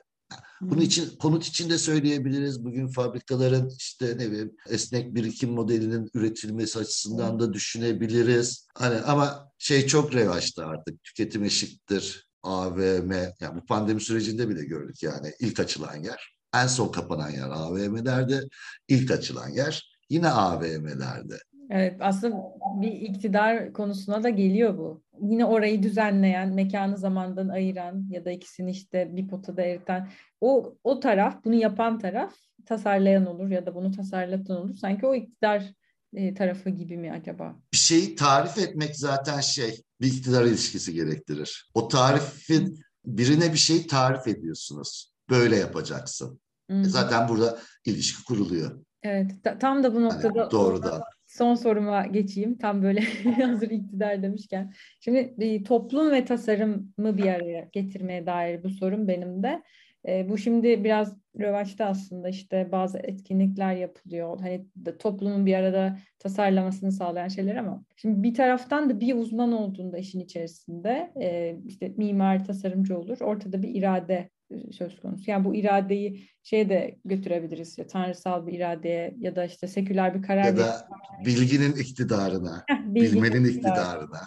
Bunun 0.60 0.80
için 0.80 1.16
konut 1.16 1.46
için 1.46 1.70
de 1.70 1.78
söyleyebiliriz. 1.78 2.64
Bugün 2.64 2.88
fabrikaların 2.88 3.70
işte 3.78 4.14
ne 4.18 4.30
bileyim 4.30 4.56
esnek 4.68 5.14
birikim 5.14 5.50
modelinin 5.50 6.10
üretilmesi 6.14 6.78
açısından 6.78 7.40
da 7.40 7.52
düşünebiliriz. 7.52 8.66
Hani 8.74 9.00
ama 9.00 9.52
şey 9.58 9.86
çok 9.86 10.14
revaçta 10.14 10.66
artık. 10.66 11.04
Tüketim 11.04 11.44
eşittir. 11.44 12.28
AVM 12.44 13.12
yani 13.40 13.56
bu 13.56 13.66
pandemi 13.66 14.00
sürecinde 14.00 14.48
bile 14.48 14.64
gördük 14.64 15.02
yani 15.02 15.32
ilk 15.40 15.60
açılan 15.60 15.96
yer. 15.96 16.34
En 16.54 16.66
son 16.66 16.88
kapanan 16.88 17.30
yer 17.30 17.50
AVM'lerde, 17.50 18.40
ilk 18.88 19.10
açılan 19.10 19.48
yer 19.48 19.94
yine 20.10 20.28
AVM'lerde. 20.28 21.38
Evet 21.70 21.96
aslında 22.00 22.36
bir 22.80 22.92
iktidar 22.92 23.72
konusuna 23.72 24.22
da 24.22 24.28
geliyor 24.28 24.78
bu. 24.78 25.02
Yine 25.20 25.44
orayı 25.44 25.82
düzenleyen, 25.82 26.54
mekanı 26.54 26.98
zamandan 26.98 27.48
ayıran 27.48 28.06
ya 28.10 28.24
da 28.24 28.30
ikisini 28.30 28.70
işte 28.70 29.16
bir 29.16 29.28
potada 29.28 29.62
eriten 29.62 30.08
o, 30.40 30.76
o 30.84 31.00
taraf, 31.00 31.44
bunu 31.44 31.54
yapan 31.54 31.98
taraf 31.98 32.34
tasarlayan 32.66 33.26
olur 33.26 33.48
ya 33.48 33.66
da 33.66 33.74
bunu 33.74 33.92
tasarlatan 33.92 34.56
olur. 34.56 34.74
Sanki 34.74 35.06
o 35.06 35.14
iktidar 35.14 35.74
e, 36.14 36.34
tarafı 36.34 36.70
gibi 36.70 36.96
mi 36.96 37.12
acaba? 37.12 37.56
Bir 37.72 37.78
şeyi 37.78 38.14
tarif 38.14 38.58
etmek 38.58 38.96
zaten 38.96 39.40
şey 39.40 39.82
bir 40.00 40.06
iktidar 40.06 40.44
ilişkisi 40.44 40.94
gerektirir. 40.94 41.70
O 41.74 41.88
tarifin 41.88 42.84
birine 43.04 43.52
bir 43.52 43.58
şey 43.58 43.86
tarif 43.86 44.28
ediyorsunuz. 44.28 45.12
Böyle 45.30 45.56
yapacaksın. 45.56 46.40
Hmm. 46.70 46.84
Zaten 46.84 47.28
burada 47.28 47.58
ilişki 47.84 48.24
kuruluyor. 48.24 48.80
Evet, 49.02 49.30
tam 49.60 49.82
da 49.82 49.94
bu 49.94 50.02
noktada 50.02 50.38
yani 50.38 50.50
doğrudan 50.50 51.02
son 51.26 51.54
soruma 51.54 52.06
geçeyim. 52.06 52.58
Tam 52.58 52.82
böyle 52.82 53.00
hazır 53.42 53.70
iktidar 53.70 54.22
demişken. 54.22 54.74
Şimdi 55.00 55.34
e, 55.38 55.62
toplum 55.62 56.10
ve 56.10 56.24
tasarımı 56.24 57.16
bir 57.16 57.26
araya 57.26 57.68
getirmeye 57.72 58.26
dair 58.26 58.64
bu 58.64 58.70
sorun 58.70 59.08
benim 59.08 59.42
de. 59.42 59.62
E, 60.08 60.28
bu 60.28 60.38
şimdi 60.38 60.84
biraz 60.84 61.16
rövaçta 61.40 61.84
aslında 61.84 62.28
işte 62.28 62.68
bazı 62.72 62.98
etkinlikler 62.98 63.74
yapılıyor. 63.74 64.40
Hani 64.40 64.66
toplumun 64.98 65.46
bir 65.46 65.54
arada 65.54 65.98
tasarlamasını 66.18 66.92
sağlayan 66.92 67.28
şeyler 67.28 67.56
ama 67.56 67.84
şimdi 67.96 68.22
bir 68.22 68.34
taraftan 68.34 68.90
da 68.90 69.00
bir 69.00 69.14
uzman 69.14 69.52
olduğunda 69.52 69.98
işin 69.98 70.20
içerisinde 70.20 71.12
e, 71.20 71.56
işte 71.66 71.92
mimar 71.96 72.44
tasarımcı 72.44 72.98
olur. 72.98 73.20
Ortada 73.20 73.62
bir 73.62 73.74
irade 73.74 74.30
söz 74.72 75.00
konusu. 75.00 75.30
Yani 75.30 75.44
bu 75.44 75.54
iradeyi 75.54 76.28
şeye 76.42 76.68
de 76.68 76.98
götürebiliriz. 77.04 77.68
İşte, 77.68 77.86
tanrısal 77.86 78.46
bir 78.46 78.52
iradeye 78.52 79.14
ya 79.18 79.36
da 79.36 79.44
işte 79.44 79.68
seküler 79.68 80.14
bir 80.14 80.22
karar. 80.22 80.44
Ya 80.44 80.56
da 80.56 80.88
bilginin 81.24 81.72
iktidarına, 81.72 82.64
bilginin 82.84 83.22
bilmenin 83.22 83.44
iktidarına. 83.44 84.20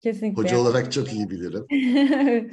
Kesinlikle. 0.00 0.42
Hoca 0.42 0.58
olarak 0.58 0.92
çok 0.92 1.12
iyi 1.12 1.30
bilirim. 1.30 1.66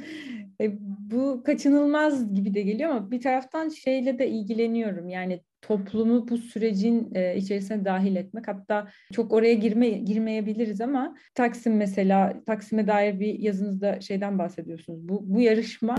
Bu 1.10 1.42
kaçınılmaz 1.42 2.34
gibi 2.34 2.54
de 2.54 2.62
geliyor 2.62 2.90
ama 2.90 3.10
bir 3.10 3.20
taraftan 3.20 3.68
şeyle 3.68 4.18
de 4.18 4.28
ilgileniyorum. 4.28 5.08
Yani 5.08 5.40
toplumu 5.62 6.28
bu 6.28 6.38
sürecin 6.38 7.14
e, 7.14 7.36
içerisine 7.36 7.84
dahil 7.84 8.16
etmek. 8.16 8.48
Hatta 8.48 8.88
çok 9.12 9.32
oraya 9.32 9.54
girme 9.54 9.88
girmeyebiliriz 9.88 10.80
ama 10.80 11.16
Taksim 11.34 11.76
mesela 11.76 12.42
Taksim'e 12.46 12.86
dair 12.86 13.20
bir 13.20 13.38
yazınızda 13.38 14.00
şeyden 14.00 14.38
bahsediyorsunuz. 14.38 15.08
Bu 15.08 15.34
bu 15.34 15.40
yarışma 15.40 15.96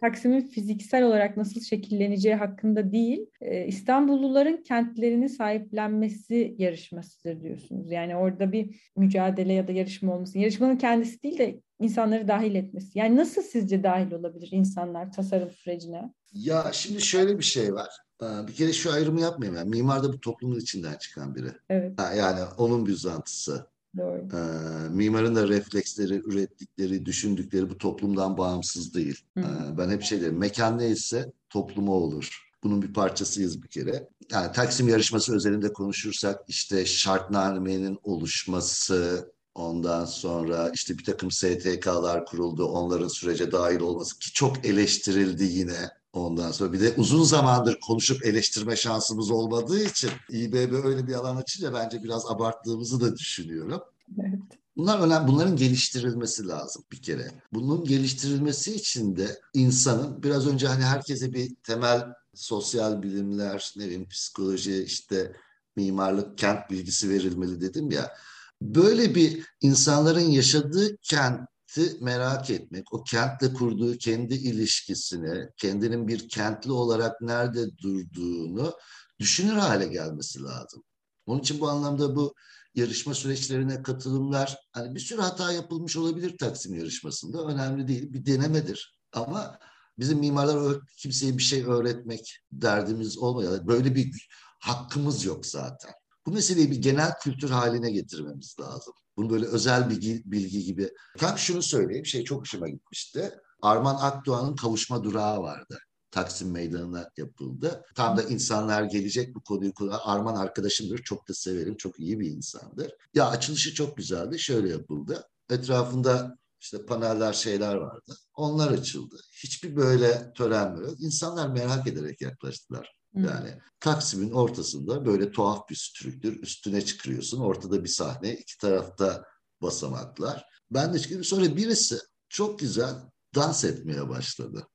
Taksim'in 0.00 0.40
fiziksel 0.40 1.04
olarak 1.04 1.36
nasıl 1.36 1.60
şekilleneceği 1.60 2.34
hakkında 2.34 2.92
değil, 2.92 3.26
e, 3.40 3.66
İstanbulluların 3.66 4.62
kentlerini 4.62 5.28
sahiplenmesi 5.28 6.54
yarışmasıdır 6.58 7.42
diyorsunuz. 7.42 7.92
Yani 7.92 8.16
orada 8.16 8.52
bir 8.52 8.90
mücadele 8.96 9.52
ya 9.52 9.68
da 9.68 9.72
yarışma 9.72 10.14
olması. 10.14 10.38
Yarışmanın 10.38 10.76
kendisi 10.76 11.22
değil 11.22 11.38
de 11.38 11.60
insanları 11.82 12.28
dahil 12.28 12.54
etmesi. 12.54 12.98
Yani 12.98 13.16
nasıl 13.16 13.42
sizce 13.42 13.82
dahil 13.82 14.12
olabilir 14.12 14.48
insanlar 14.52 15.12
tasarım 15.12 15.50
sürecine? 15.50 16.14
Ya 16.32 16.70
şimdi 16.72 17.00
şöyle 17.00 17.38
bir 17.38 17.44
şey 17.44 17.74
var. 17.74 17.90
Ee, 18.22 18.46
bir 18.48 18.52
kere 18.52 18.72
şu 18.72 18.92
ayrımı 18.92 19.20
yapmayayım. 19.20 19.58
Yani 19.58 19.70
mimar 19.70 20.02
da 20.02 20.12
bu 20.12 20.20
toplumun 20.20 20.60
içinden 20.60 20.94
çıkan 20.94 21.34
biri. 21.34 21.52
Evet. 21.68 21.92
Yani 22.16 22.40
onun 22.58 22.86
bir 22.86 22.92
uzantısı. 22.92 23.66
Doğru. 23.96 24.28
Ee, 24.32 24.88
mimarın 24.88 25.34
da 25.34 25.48
refleksleri, 25.48 26.14
ürettikleri, 26.14 27.06
düşündükleri 27.06 27.70
bu 27.70 27.78
toplumdan 27.78 28.38
bağımsız 28.38 28.94
değil. 28.94 29.20
Hı. 29.38 29.40
Ee, 29.40 29.78
ben 29.78 29.90
hep 29.90 30.02
şey 30.02 30.20
derim, 30.20 30.38
mekan 30.38 30.78
neyse 30.78 31.32
toplumu 31.50 31.92
olur. 31.92 32.52
Bunun 32.64 32.82
bir 32.82 32.92
parçasıyız 32.92 33.62
bir 33.62 33.68
kere. 33.68 34.08
Yani 34.30 34.52
Taksim 34.52 34.88
yarışması 34.88 35.34
özelinde 35.36 35.72
konuşursak 35.72 36.40
işte 36.48 36.86
şartnamenin 36.86 37.98
oluşması, 38.02 39.32
Ondan 39.54 40.04
sonra 40.04 40.70
işte 40.74 40.98
bir 40.98 41.04
takım 41.04 41.30
STK'lar 41.30 42.26
kuruldu. 42.26 42.66
Onların 42.66 43.08
sürece 43.08 43.52
dahil 43.52 43.80
olması 43.80 44.18
ki 44.18 44.32
çok 44.32 44.66
eleştirildi 44.66 45.44
yine. 45.44 45.90
Ondan 46.12 46.52
sonra 46.52 46.72
bir 46.72 46.80
de 46.80 46.94
uzun 46.96 47.22
zamandır 47.22 47.80
konuşup 47.80 48.26
eleştirme 48.26 48.76
şansımız 48.76 49.30
olmadığı 49.30 49.84
için 49.84 50.10
İBB 50.30 50.84
öyle 50.84 51.06
bir 51.06 51.14
alan 51.14 51.36
açınca 51.36 51.74
bence 51.74 52.02
biraz 52.02 52.26
abarttığımızı 52.26 53.00
da 53.00 53.16
düşünüyorum. 53.16 53.82
Evet. 54.20 54.40
Bunlar 54.76 55.00
önemli. 55.00 55.28
Bunların 55.28 55.56
geliştirilmesi 55.56 56.48
lazım 56.48 56.84
bir 56.92 57.02
kere. 57.02 57.30
Bunun 57.52 57.84
geliştirilmesi 57.84 58.74
için 58.74 59.16
de 59.16 59.40
insanın 59.54 60.22
biraz 60.22 60.46
önce 60.46 60.68
hani 60.68 60.84
herkese 60.84 61.32
bir 61.32 61.54
temel 61.54 62.02
sosyal 62.34 63.02
bilimler, 63.02 63.72
ne 63.76 63.84
bileyim 63.84 64.08
psikoloji, 64.08 64.82
işte 64.82 65.32
mimarlık, 65.76 66.38
kent 66.38 66.70
bilgisi 66.70 67.10
verilmeli 67.10 67.60
dedim 67.60 67.90
ya. 67.90 68.16
Böyle 68.62 69.14
bir 69.14 69.46
insanların 69.60 70.20
yaşadığı 70.20 70.96
kenti 70.96 71.96
merak 72.00 72.50
etmek, 72.50 72.94
o 72.94 73.04
kentle 73.04 73.52
kurduğu 73.52 73.98
kendi 73.98 74.34
ilişkisini, 74.34 75.48
kendinin 75.56 76.08
bir 76.08 76.28
kentli 76.28 76.72
olarak 76.72 77.20
nerede 77.20 77.78
durduğunu 77.78 78.72
düşünür 79.20 79.52
hale 79.56 79.86
gelmesi 79.86 80.42
lazım. 80.42 80.82
Onun 81.26 81.40
için 81.40 81.60
bu 81.60 81.68
anlamda 81.68 82.16
bu 82.16 82.34
yarışma 82.74 83.14
süreçlerine 83.14 83.82
katılımlar, 83.82 84.58
hani 84.72 84.94
bir 84.94 85.00
sürü 85.00 85.20
hata 85.20 85.52
yapılmış 85.52 85.96
olabilir 85.96 86.38
Taksim 86.38 86.74
yarışmasında, 86.74 87.44
önemli 87.44 87.88
değil, 87.88 88.12
bir 88.12 88.26
denemedir. 88.26 88.96
Ama 89.12 89.58
bizim 89.98 90.18
mimarlar 90.18 90.78
kimseye 90.96 91.38
bir 91.38 91.42
şey 91.42 91.64
öğretmek 91.64 92.38
derdimiz 92.52 93.18
olmuyor. 93.18 93.66
Böyle 93.66 93.94
bir 93.94 94.28
hakkımız 94.60 95.24
yok 95.24 95.46
zaten. 95.46 95.92
Bu 96.26 96.30
meseleyi 96.30 96.70
bir 96.70 96.76
genel 96.76 97.12
kültür 97.22 97.50
haline 97.50 97.90
getirmemiz 97.90 98.56
lazım. 98.60 98.94
Bunu 99.16 99.30
böyle 99.30 99.46
özel 99.46 99.90
bilgi, 99.90 100.22
bilgi 100.24 100.64
gibi. 100.64 100.90
Tam 101.18 101.38
şunu 101.38 101.62
söyleyeyim, 101.62 102.06
şey 102.06 102.24
çok 102.24 102.40
hoşuma 102.40 102.68
gitmişti. 102.68 103.32
Arman 103.62 103.96
Akdoğan'ın 104.00 104.56
kavuşma 104.56 105.04
durağı 105.04 105.42
vardı. 105.42 105.78
Taksim 106.10 106.50
Meydanı'na 106.50 107.10
yapıldı. 107.16 107.84
Tam 107.94 108.16
da 108.16 108.22
insanlar 108.22 108.82
gelecek 108.82 109.34
bu 109.34 109.40
konuyu 109.42 109.74
konu. 109.74 110.10
Arman 110.10 110.36
arkadaşımdır, 110.36 110.98
çok 110.98 111.28
da 111.28 111.34
severim, 111.34 111.76
çok 111.76 112.00
iyi 112.00 112.20
bir 112.20 112.30
insandır. 112.30 112.92
Ya 113.14 113.28
açılışı 113.28 113.74
çok 113.74 113.96
güzeldi, 113.96 114.38
şöyle 114.38 114.68
yapıldı. 114.68 115.28
Etrafında 115.50 116.36
işte 116.60 116.86
paneller 116.86 117.32
şeyler 117.32 117.74
vardı. 117.74 118.16
Onlar 118.34 118.70
açıldı. 118.72 119.16
Hiçbir 119.44 119.76
böyle 119.76 120.32
tören 120.32 120.76
yok. 120.76 121.00
İnsanlar 121.00 121.48
merak 121.48 121.86
ederek 121.86 122.20
yaklaştılar. 122.20 122.94
Yani 123.14 123.58
Taksim'in 123.80 124.30
ortasında 124.30 125.06
böyle 125.06 125.32
tuhaf 125.32 125.68
bir 125.68 125.74
strüktür. 125.74 126.42
Üstüne 126.42 126.84
çıkıyorsun. 126.84 127.40
Ortada 127.40 127.84
bir 127.84 127.88
sahne. 127.88 128.34
iki 128.34 128.58
tarafta 128.58 129.24
basamaklar. 129.62 130.44
Ben 130.70 130.94
de 130.94 130.98
çıkıyorum. 130.98 131.24
Sonra 131.24 131.56
birisi 131.56 131.98
çok 132.28 132.58
güzel 132.58 132.94
dans 133.34 133.64
etmeye 133.64 134.08
başladı. 134.08 134.66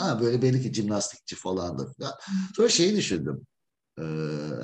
Ha, 0.00 0.20
böyle 0.20 0.42
belli 0.42 0.62
ki 0.62 0.74
jimnastikçi 0.74 1.36
falan 1.36 1.78
da 1.78 1.86
falan. 1.98 2.12
Sonra 2.56 2.68
şeyi 2.68 2.96
düşündüm. 2.96 3.46
Ee, 3.98 4.02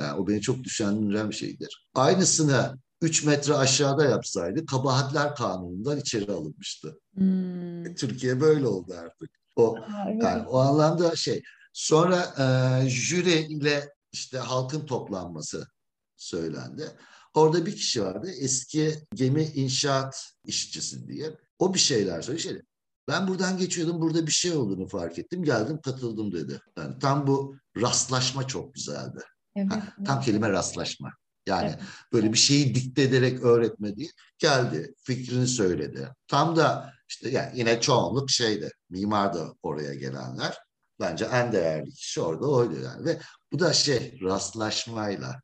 yani 0.00 0.12
o 0.18 0.28
beni 0.28 0.40
çok 0.40 0.64
düşündüren 0.64 1.30
bir 1.30 1.34
şeydir. 1.34 1.88
Aynısını 1.94 2.78
3 3.02 3.24
metre 3.24 3.54
aşağıda 3.54 4.04
yapsaydı 4.04 4.66
kabahatler 4.66 5.34
kanunundan 5.34 5.98
içeri 5.98 6.32
alınmıştı. 6.32 7.00
Hmm. 7.14 7.94
Türkiye 7.94 8.40
böyle 8.40 8.66
oldu 8.66 8.94
artık. 8.98 9.30
O 9.56 9.76
yani 10.22 10.46
o 10.46 10.58
anlamda 10.58 11.16
şey 11.16 11.42
Sonra 11.78 12.34
e, 12.38 12.88
jüri 12.88 13.38
ile 13.38 13.94
işte 14.12 14.38
halkın 14.38 14.86
toplanması 14.86 15.68
söylendi. 16.16 16.90
Orada 17.34 17.66
bir 17.66 17.76
kişi 17.76 18.04
vardı 18.04 18.30
eski 18.40 18.94
gemi 19.14 19.42
inşaat 19.42 20.32
işçisi 20.44 21.08
diye. 21.08 21.38
O 21.58 21.74
bir 21.74 21.78
şeyler 21.78 22.22
söyledi. 22.22 22.42
Şey, 22.42 22.62
ben 23.08 23.28
buradan 23.28 23.58
geçiyordum 23.58 24.00
burada 24.00 24.26
bir 24.26 24.32
şey 24.32 24.52
olduğunu 24.52 24.88
fark 24.88 25.18
ettim. 25.18 25.44
Geldim 25.44 25.80
katıldım 25.80 26.32
dedi. 26.32 26.60
Yani 26.78 26.98
tam 26.98 27.26
bu 27.26 27.56
rastlaşma 27.76 28.46
çok 28.46 28.74
güzeldi. 28.74 29.20
Evet, 29.56 29.72
ha, 29.72 29.94
tam 30.06 30.20
kelime 30.20 30.50
rastlaşma. 30.50 31.12
Yani 31.46 31.68
evet. 31.68 31.82
böyle 32.12 32.32
bir 32.32 32.38
şeyi 32.38 32.74
dikte 32.74 33.02
ederek 33.02 33.42
öğretme 33.42 33.96
değil. 33.96 34.12
Geldi, 34.38 34.94
fikrini 35.02 35.46
söyledi. 35.46 36.08
Tam 36.28 36.56
da 36.56 36.92
İşte 37.08 37.30
yani 37.30 37.58
yine 37.58 37.80
çoğunluk 37.80 38.30
şeyde 38.30 38.70
mimar 38.90 39.34
da 39.34 39.54
oraya 39.62 39.94
gelenler. 39.94 40.67
Bence 41.00 41.24
en 41.24 41.52
değerli 41.52 41.90
kişi 41.90 42.20
orada 42.20 42.46
oydu 42.50 42.80
yani. 42.84 43.04
Ve 43.04 43.18
bu 43.52 43.58
da 43.58 43.72
şey 43.72 44.18
rastlaşmayla 44.22 45.40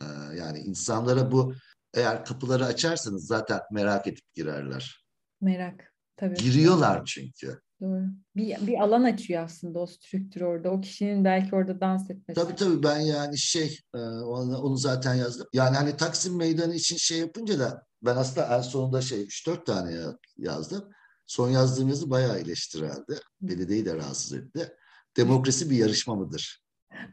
e, 0.00 0.06
yani 0.36 0.58
insanlara 0.58 1.32
bu 1.32 1.54
eğer 1.94 2.24
kapıları 2.24 2.64
açarsanız 2.64 3.26
zaten 3.26 3.60
merak 3.70 4.06
edip 4.06 4.34
girerler. 4.34 5.04
Merak 5.40 5.92
tabii. 6.16 6.34
Giriyorlar 6.34 7.04
çünkü. 7.04 7.60
Doğru. 7.80 8.04
Bir, 8.36 8.66
bir 8.66 8.80
alan 8.82 9.02
açıyor 9.02 9.44
aslında 9.44 9.78
o 9.78 9.86
strüktür 9.86 10.40
orada. 10.40 10.70
O 10.70 10.80
kişinin 10.80 11.24
belki 11.24 11.56
orada 11.56 11.80
dans 11.80 12.10
etmesi. 12.10 12.40
Tabii 12.40 12.56
tabii 12.56 12.82
ben 12.82 13.00
yani 13.00 13.38
şey 13.38 13.78
e, 13.94 13.98
onu, 13.98 14.58
onu 14.58 14.76
zaten 14.76 15.14
yazdım. 15.14 15.46
Yani 15.52 15.76
hani 15.76 15.96
Taksim 15.96 16.36
Meydanı 16.36 16.74
için 16.74 16.96
şey 16.96 17.18
yapınca 17.18 17.58
da 17.58 17.86
ben 18.02 18.16
aslında 18.16 18.56
en 18.56 18.60
sonunda 18.60 19.00
şey 19.00 19.22
3-4 19.22 19.64
tane 19.64 19.96
yazdım. 20.36 20.90
Son 21.26 21.50
yazdığım 21.50 21.88
yazı 21.88 22.10
bayağı 22.10 22.38
eleştireldi. 22.38 23.20
Belediyeyi 23.40 23.86
de 23.86 23.94
rahatsız 23.94 24.32
etti. 24.32 24.76
Demokrasi 25.16 25.70
bir 25.70 25.76
yarışma 25.76 26.14
mıdır? 26.14 26.62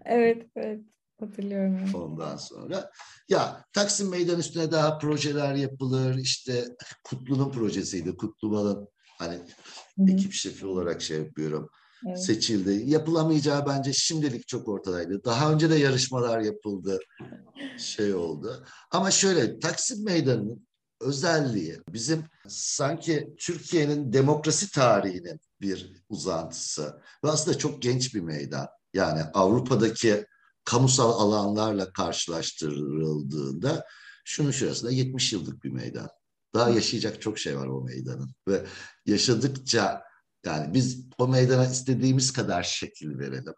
Evet, 0.06 0.48
evet. 0.56 0.82
Hatırlıyorum. 1.20 1.96
Ondan 1.96 2.38
sonra. 2.38 2.92
Ya 3.30 3.66
Taksim 3.74 4.10
Meydan 4.10 4.39
üstüne 4.39 4.72
daha 4.72 4.98
projeler 4.98 5.56
yapılır. 5.56 6.18
İşte 6.18 6.66
Kutlu'nun 7.04 7.52
projesiydi. 7.52 8.16
Kutlu 8.18 8.52
Bal'ın 8.52 8.88
hani 9.20 9.36
Hı-hı. 9.36 10.12
ekip 10.12 10.34
şefi 10.34 10.66
olarak 10.66 11.02
şey 11.02 11.18
yapıyorum. 11.18 11.70
Evet. 12.08 12.26
Seçildi. 12.26 12.92
Yapılamayacağı 12.92 13.66
bence 13.66 13.94
şimdilik 13.94 14.48
çok 14.48 14.68
ortadaydı. 14.68 15.24
Daha 15.24 15.54
önce 15.54 15.70
de 15.70 15.76
yarışmalar 15.76 16.39
yapıldı. 16.39 17.00
Şey 17.78 18.13
oldu. 18.13 18.66
Ama 18.92 19.12
şöyle 19.12 19.60
Taksim 19.60 20.06
Meydanı'nın 20.06 20.68
özelliği 21.04 21.80
bizim 21.89 22.24
sanki 22.48 23.36
Türkiye'nin 23.38 24.13
demokrasi 24.13 24.72
tarihinin 24.72 25.39
bir 25.62 26.04
uzantısı. 26.10 27.02
Ve 27.24 27.30
aslında 27.30 27.58
çok 27.58 27.82
genç 27.82 28.16
bir 28.16 28.22
meydan. 28.22 28.68
Yani 28.94 29.24
Avrupa'daki 29.34 30.26
kamusal 30.63 31.12
alanlarla 31.12 31.94
karşılaştırıldığında 31.94 33.86
şunun 34.26 34.52
şurasında 34.52 34.92
70 34.92 35.34
yıllık 35.34 35.63
bir 35.63 35.72
meydan. 35.72 36.10
Daha 36.54 36.70
yaşayacak 36.70 37.22
çok 37.22 37.39
şey 37.39 37.58
var 37.58 37.68
o 37.68 37.82
meydanın. 37.82 38.36
Ve 38.48 38.66
yaşadıkça 39.06 40.04
yani 40.46 40.74
biz 40.74 41.06
o 41.18 41.28
meydana 41.28 41.66
istediğimiz 41.66 42.34
kadar 42.34 42.63
şekil 42.63 43.20
verelim. 43.20 43.54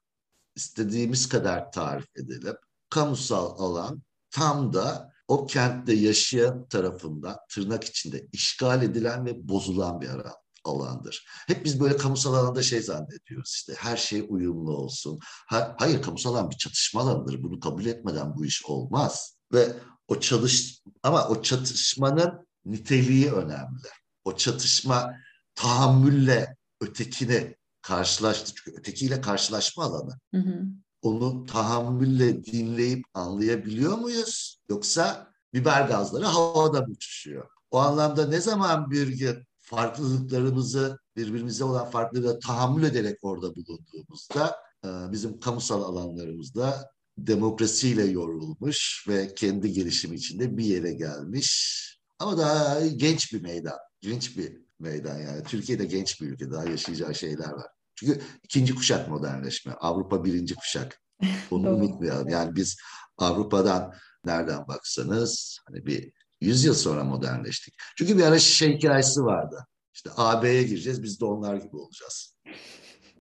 istediğimiz 0.56 1.30
kadar 1.30 1.72
tarif 1.72 2.08
edelim. 2.16 2.56
Kamusal 2.90 3.60
alan 3.60 4.04
tam 4.32 4.74
da 4.74 5.15
o 5.28 5.46
kentte 5.46 5.94
yaşayan 5.94 6.68
tarafından 6.68 7.38
tırnak 7.50 7.84
içinde 7.84 8.28
işgal 8.32 8.84
edilen 8.84 9.26
ve 9.26 9.48
bozulan 9.48 10.02
bir 10.02 10.10
alan 10.10 10.36
alandır. 10.66 11.26
Hep 11.48 11.66
biz 11.66 11.80
böyle 11.80 11.98
kamusal 11.98 12.34
alanda 12.34 12.64
şey 12.64 12.82
zannediyoruz 12.82 13.54
işte 13.56 13.74
her 13.78 13.98
şey 13.98 14.26
uyumlu 14.30 14.78
olsun. 14.78 15.20
Ha, 15.48 15.76
hayır 15.80 16.02
kamusal 16.02 16.36
alan 16.36 16.52
bir 16.52 16.56
çatışma 16.56 17.02
alanıdır. 17.02 17.44
Bunu 17.44 17.60
kabul 17.60 17.86
etmeden 17.86 18.36
bu 18.36 18.46
iş 18.46 18.66
olmaz. 18.66 19.38
Ve 19.54 19.76
o 20.08 20.20
çalış 20.20 20.82
ama 21.04 21.28
o 21.28 21.42
çatışmanın 21.42 22.48
niteliği 22.66 23.32
önemli. 23.32 23.88
O 24.26 24.36
çatışma 24.36 25.14
tahammülle 25.56 26.56
ötekini 26.82 27.56
karşılaştı. 27.82 28.52
Çünkü 28.56 28.80
ötekiyle 28.80 29.22
karşılaşma 29.22 29.84
alanı. 29.84 30.20
Hı 30.34 30.38
hı. 30.38 30.62
Onu 31.06 31.46
tahammülle 31.46 32.46
dinleyip 32.46 33.06
anlayabiliyor 33.14 33.98
muyuz? 33.98 34.60
Yoksa 34.70 35.34
biber 35.54 35.88
gazları 35.88 36.26
havada 36.26 36.86
uçuşuyor. 36.92 37.50
O 37.72 37.78
anlamda 37.78 38.28
ne 38.28 38.42
zaman 38.42 38.92
bir 38.92 39.44
farklılıklarımızı 39.60 41.00
birbirimize 41.16 41.64
olan 41.64 41.90
farklılığa 41.90 42.40
tahammül 42.40 42.84
ederek 42.84 43.18
orada 43.22 43.56
bulunduğumuzda 43.56 44.56
e, 44.86 44.88
bizim 45.12 45.40
kamusal 45.40 45.84
alanlarımızda 45.84 46.90
demokrasiyle 47.18 48.04
yorulmuş 48.04 49.06
ve 49.08 49.34
kendi 49.36 49.72
gelişimi 49.72 50.16
içinde 50.16 50.58
bir 50.58 50.66
yere 50.66 50.94
gelmiş 50.94 51.82
ama 52.20 52.38
daha 52.38 52.88
genç 52.88 53.34
bir 53.34 53.42
meydan, 53.42 53.78
genç 54.02 54.38
bir 54.38 54.62
meydan 54.80 55.18
yani. 55.18 55.44
Türkiye'de 55.44 55.86
genç 55.86 56.22
bir 56.22 56.28
ülke, 56.28 56.52
daha 56.52 56.66
yaşayacağı 56.66 57.16
şeyler 57.16 57.50
var. 57.50 57.75
Çünkü 57.96 58.22
ikinci 58.44 58.76
kuşak 58.76 59.10
modernleşme, 59.10 59.74
Avrupa 59.74 60.24
birinci 60.24 60.56
kuşak. 60.56 61.02
Bunu 61.52 61.70
unutmayalım. 61.70 62.30
Yani 62.30 62.56
biz 62.56 62.78
Avrupa'dan 63.18 63.94
nereden 64.26 64.68
baksanız 64.68 65.60
hani 65.68 65.86
bir 65.86 66.12
100 66.42 66.64
yıl 66.64 66.74
sonra 66.74 67.04
modernleştik. 67.04 67.74
Çünkü 67.98 68.18
bir 68.18 68.24
ara 68.24 68.40
şey 68.40 68.78
hikayesi 68.78 69.22
vardı. 69.22 69.66
İşte 69.94 70.10
AB'ye 70.18 70.64
gireceğiz 70.64 71.04
biz 71.04 71.22
de 71.22 71.26
onlar 71.26 71.56
gibi 71.56 71.76
olacağız. 71.76 72.36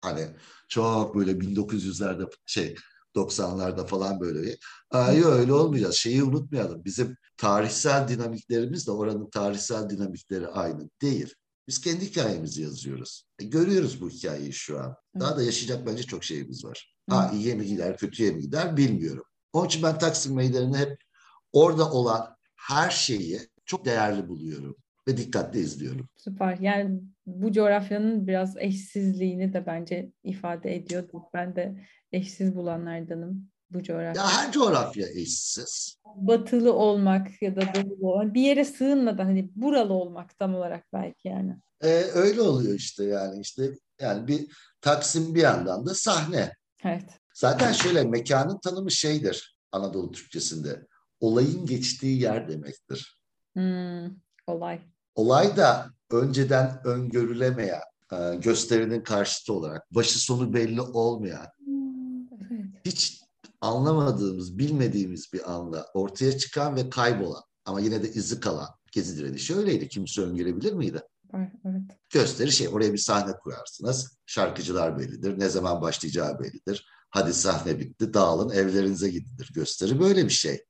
Hani 0.01 0.29
çok 0.69 1.17
böyle 1.17 1.33
1900'lerde 1.33 2.31
şey 2.47 2.75
90'larda 3.17 3.87
falan 3.87 4.21
böyle. 4.21 4.57
Ay 4.91 5.25
öyle 5.25 5.53
olmayacağız. 5.53 5.95
Şeyi 5.95 6.23
unutmayalım. 6.23 6.85
Bizim 6.85 7.17
tarihsel 7.37 8.09
dinamiklerimiz 8.09 8.87
de 8.87 8.91
oranın 8.91 9.31
tarihsel 9.31 9.91
dinamikleri 9.91 10.49
aynı 10.49 10.91
değil. 11.03 11.35
Biz 11.71 11.81
kendi 11.81 12.05
hikayemizi 12.05 12.63
yazıyoruz. 12.63 13.25
E, 13.39 13.45
görüyoruz 13.45 14.01
bu 14.01 14.11
hikayeyi 14.11 14.53
şu 14.53 14.81
an. 14.81 14.97
Daha 15.21 15.37
da 15.37 15.43
yaşayacak 15.43 15.87
bence 15.87 16.03
çok 16.03 16.25
şeyimiz 16.25 16.65
var. 16.65 16.95
Ha 17.09 17.31
iyiye 17.35 17.55
mi 17.55 17.67
gider, 17.67 17.97
kötüye 17.97 18.31
mi 18.31 18.41
gider 18.41 18.77
bilmiyorum. 18.77 19.25
Onun 19.53 19.67
için 19.67 19.83
ben 19.83 19.99
Taksim 19.99 20.35
Meydanı'nı 20.35 20.79
hep 20.79 20.97
orada 21.53 21.93
olan 21.93 22.37
her 22.57 22.91
şeyi 22.91 23.41
çok 23.65 23.85
değerli 23.85 24.29
buluyorum 24.29 24.77
ve 25.09 25.17
dikkatle 25.17 25.61
izliyorum. 25.61 26.09
Süper. 26.17 26.59
Yani 26.59 27.01
bu 27.27 27.53
coğrafyanın 27.53 28.27
biraz 28.27 28.57
eşsizliğini 28.57 29.53
de 29.53 29.67
bence 29.67 30.13
ifade 30.25 30.75
ediyor. 30.75 31.09
Ben 31.35 31.57
de 31.57 31.87
eşsiz 32.13 32.57
bulanlardanım 32.57 33.50
bu 33.71 33.83
coğrafya. 33.83 34.23
Ya 34.23 34.29
her 34.29 34.53
coğrafya 34.53 35.09
eşsiz. 35.09 35.97
Batılı 36.17 36.73
olmak 36.73 37.43
ya 37.43 37.57
da 37.57 37.61
doğulu 37.61 38.13
olmak. 38.13 38.35
Bir 38.35 38.43
yere 38.43 38.65
sığınmadan 38.65 39.25
hani 39.25 39.51
buralı 39.55 39.93
olmak 39.93 40.39
tam 40.39 40.55
olarak 40.55 40.85
belki 40.93 41.29
yani. 41.29 41.57
Ee, 41.83 41.89
öyle 42.15 42.41
oluyor 42.41 42.75
işte 42.75 43.05
yani 43.05 43.41
işte 43.41 43.71
yani 44.01 44.29
bir 44.29 44.47
Taksim 44.81 45.35
bir 45.35 45.41
yandan 45.41 45.87
da 45.87 45.95
sahne. 45.95 46.53
Evet. 46.85 47.05
Zaten 47.35 47.73
şöyle 47.73 48.05
mekanın 48.05 48.59
tanımı 48.59 48.91
şeydir 48.91 49.57
Anadolu 49.73 50.13
Türkçesinde. 50.13 50.87
Olayın 51.21 51.67
geçtiği 51.67 52.21
yer 52.21 52.49
demektir. 52.49 53.21
Hmm, 53.53 54.11
olay. 54.47 54.81
Olay 55.15 55.57
da 55.57 55.91
önceden 56.11 56.81
öngörülemeyen, 56.85 57.81
e, 58.13 58.37
gösterinin 58.37 59.03
karşıtı 59.03 59.53
olarak, 59.53 59.95
başı 59.95 60.19
sonu 60.19 60.55
belli 60.55 60.81
olmayan, 60.81 61.47
hmm, 61.65 62.27
hiç 62.85 63.21
anlamadığımız, 63.61 64.59
bilmediğimiz 64.59 65.33
bir 65.33 65.53
anda 65.53 65.87
ortaya 65.95 66.39
çıkan 66.39 66.77
ve 66.77 66.91
kaybolan 66.91 67.43
ama 67.65 67.81
yine 67.81 68.03
de 68.03 68.13
izi 68.13 68.41
kalan 68.41 68.69
Gezi 68.93 69.19
direnişi 69.19 69.57
öyleydi. 69.57 69.89
Kimse 69.89 70.23
öngörebilir 70.23 70.73
miydi? 70.73 71.03
Evet. 71.35 71.99
Gösteri 72.11 72.53
şey, 72.53 72.69
oraya 72.69 72.93
bir 72.93 72.99
sahne 72.99 73.33
kurarsınız. 73.33 74.17
Şarkıcılar 74.27 74.99
bellidir. 74.99 75.39
Ne 75.39 75.49
zaman 75.49 75.83
başlayacağı 75.83 76.41
bellidir. 76.41 76.87
Hadi 77.11 77.35
sahne 77.35 77.79
bitti, 77.79 78.15
dağılın, 78.15 78.51
evlerinize 78.51 79.11
gidilir. 79.11 79.51
Gösteri 79.55 80.01
böyle 80.01 80.25
bir 80.25 80.31
şey. 80.31 80.65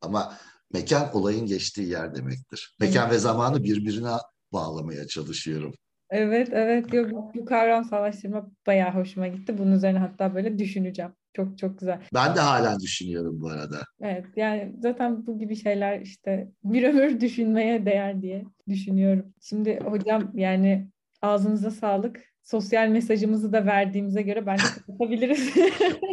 Ama 0.00 0.38
mekan 0.72 1.16
olayın 1.16 1.46
geçtiği 1.46 1.88
yer 1.88 2.14
demektir. 2.14 2.76
Mekan 2.80 3.10
ve 3.10 3.18
zamanı 3.18 3.64
birbirine 3.64 4.16
bağlamaya 4.52 5.06
çalışıyorum. 5.06 5.74
Evet, 6.12 6.48
evet. 6.52 6.94
Yok, 6.94 7.34
bu 7.34 7.44
kavramsallaştırma 7.44 8.50
bayağı 8.66 8.90
hoşuma 8.90 9.28
gitti. 9.28 9.58
Bunun 9.58 9.72
üzerine 9.72 9.98
hatta 9.98 10.34
böyle 10.34 10.58
düşüneceğim. 10.58 11.12
Çok 11.34 11.58
çok 11.58 11.78
güzel. 11.78 12.00
Ben 12.14 12.36
de 12.36 12.40
hala 12.40 12.80
düşünüyorum 12.80 13.40
bu 13.40 13.48
arada. 13.48 13.80
Evet 14.00 14.24
yani 14.36 14.74
zaten 14.78 15.26
bu 15.26 15.38
gibi 15.38 15.56
şeyler 15.56 16.00
işte 16.00 16.48
bir 16.64 16.82
ömür 16.82 17.20
düşünmeye 17.20 17.86
değer 17.86 18.22
diye 18.22 18.44
düşünüyorum. 18.68 19.34
Şimdi 19.40 19.80
hocam 19.84 20.30
yani 20.34 20.88
ağzınıza 21.22 21.70
sağlık. 21.70 22.20
Sosyal 22.42 22.88
mesajımızı 22.88 23.52
da 23.52 23.66
verdiğimize 23.66 24.22
göre 24.22 24.46
bence 24.46 24.62
kapatabiliriz. 24.62 25.50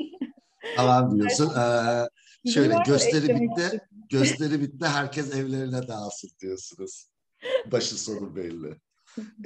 tamam 0.75 1.15
diyorsun. 1.19 1.51
Ee, 2.45 2.51
şöyle 2.51 2.75
gösteri 2.85 3.41
bitti. 3.41 3.81
Gösteri 4.09 4.61
bitti. 4.61 4.85
Herkes 4.85 5.35
evlerine 5.35 5.87
dağılsın 5.87 6.29
diyorsunuz. 6.41 7.09
Başı 7.71 8.03
sonu 8.03 8.35
belli. 8.35 8.75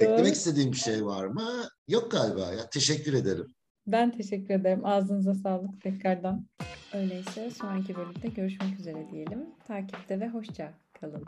Eklemek 0.00 0.34
istediğim 0.34 0.72
bir 0.72 0.76
şey 0.76 1.04
var 1.06 1.26
mı? 1.26 1.50
Yok 1.88 2.10
galiba 2.10 2.40
ya. 2.40 2.68
Teşekkür 2.72 3.14
ederim. 3.14 3.54
Ben 3.86 4.10
teşekkür 4.10 4.54
ederim. 4.54 4.84
Ağzınıza 4.84 5.34
sağlık 5.34 5.80
tekrardan. 5.82 6.46
Öyleyse 6.94 7.50
sonraki 7.50 7.96
bölümde 7.96 8.28
görüşmek 8.28 8.80
üzere 8.80 9.10
diyelim. 9.10 9.46
Takipte 9.66 10.20
ve 10.20 10.28
hoşça 10.28 10.72
kalın. 11.00 11.24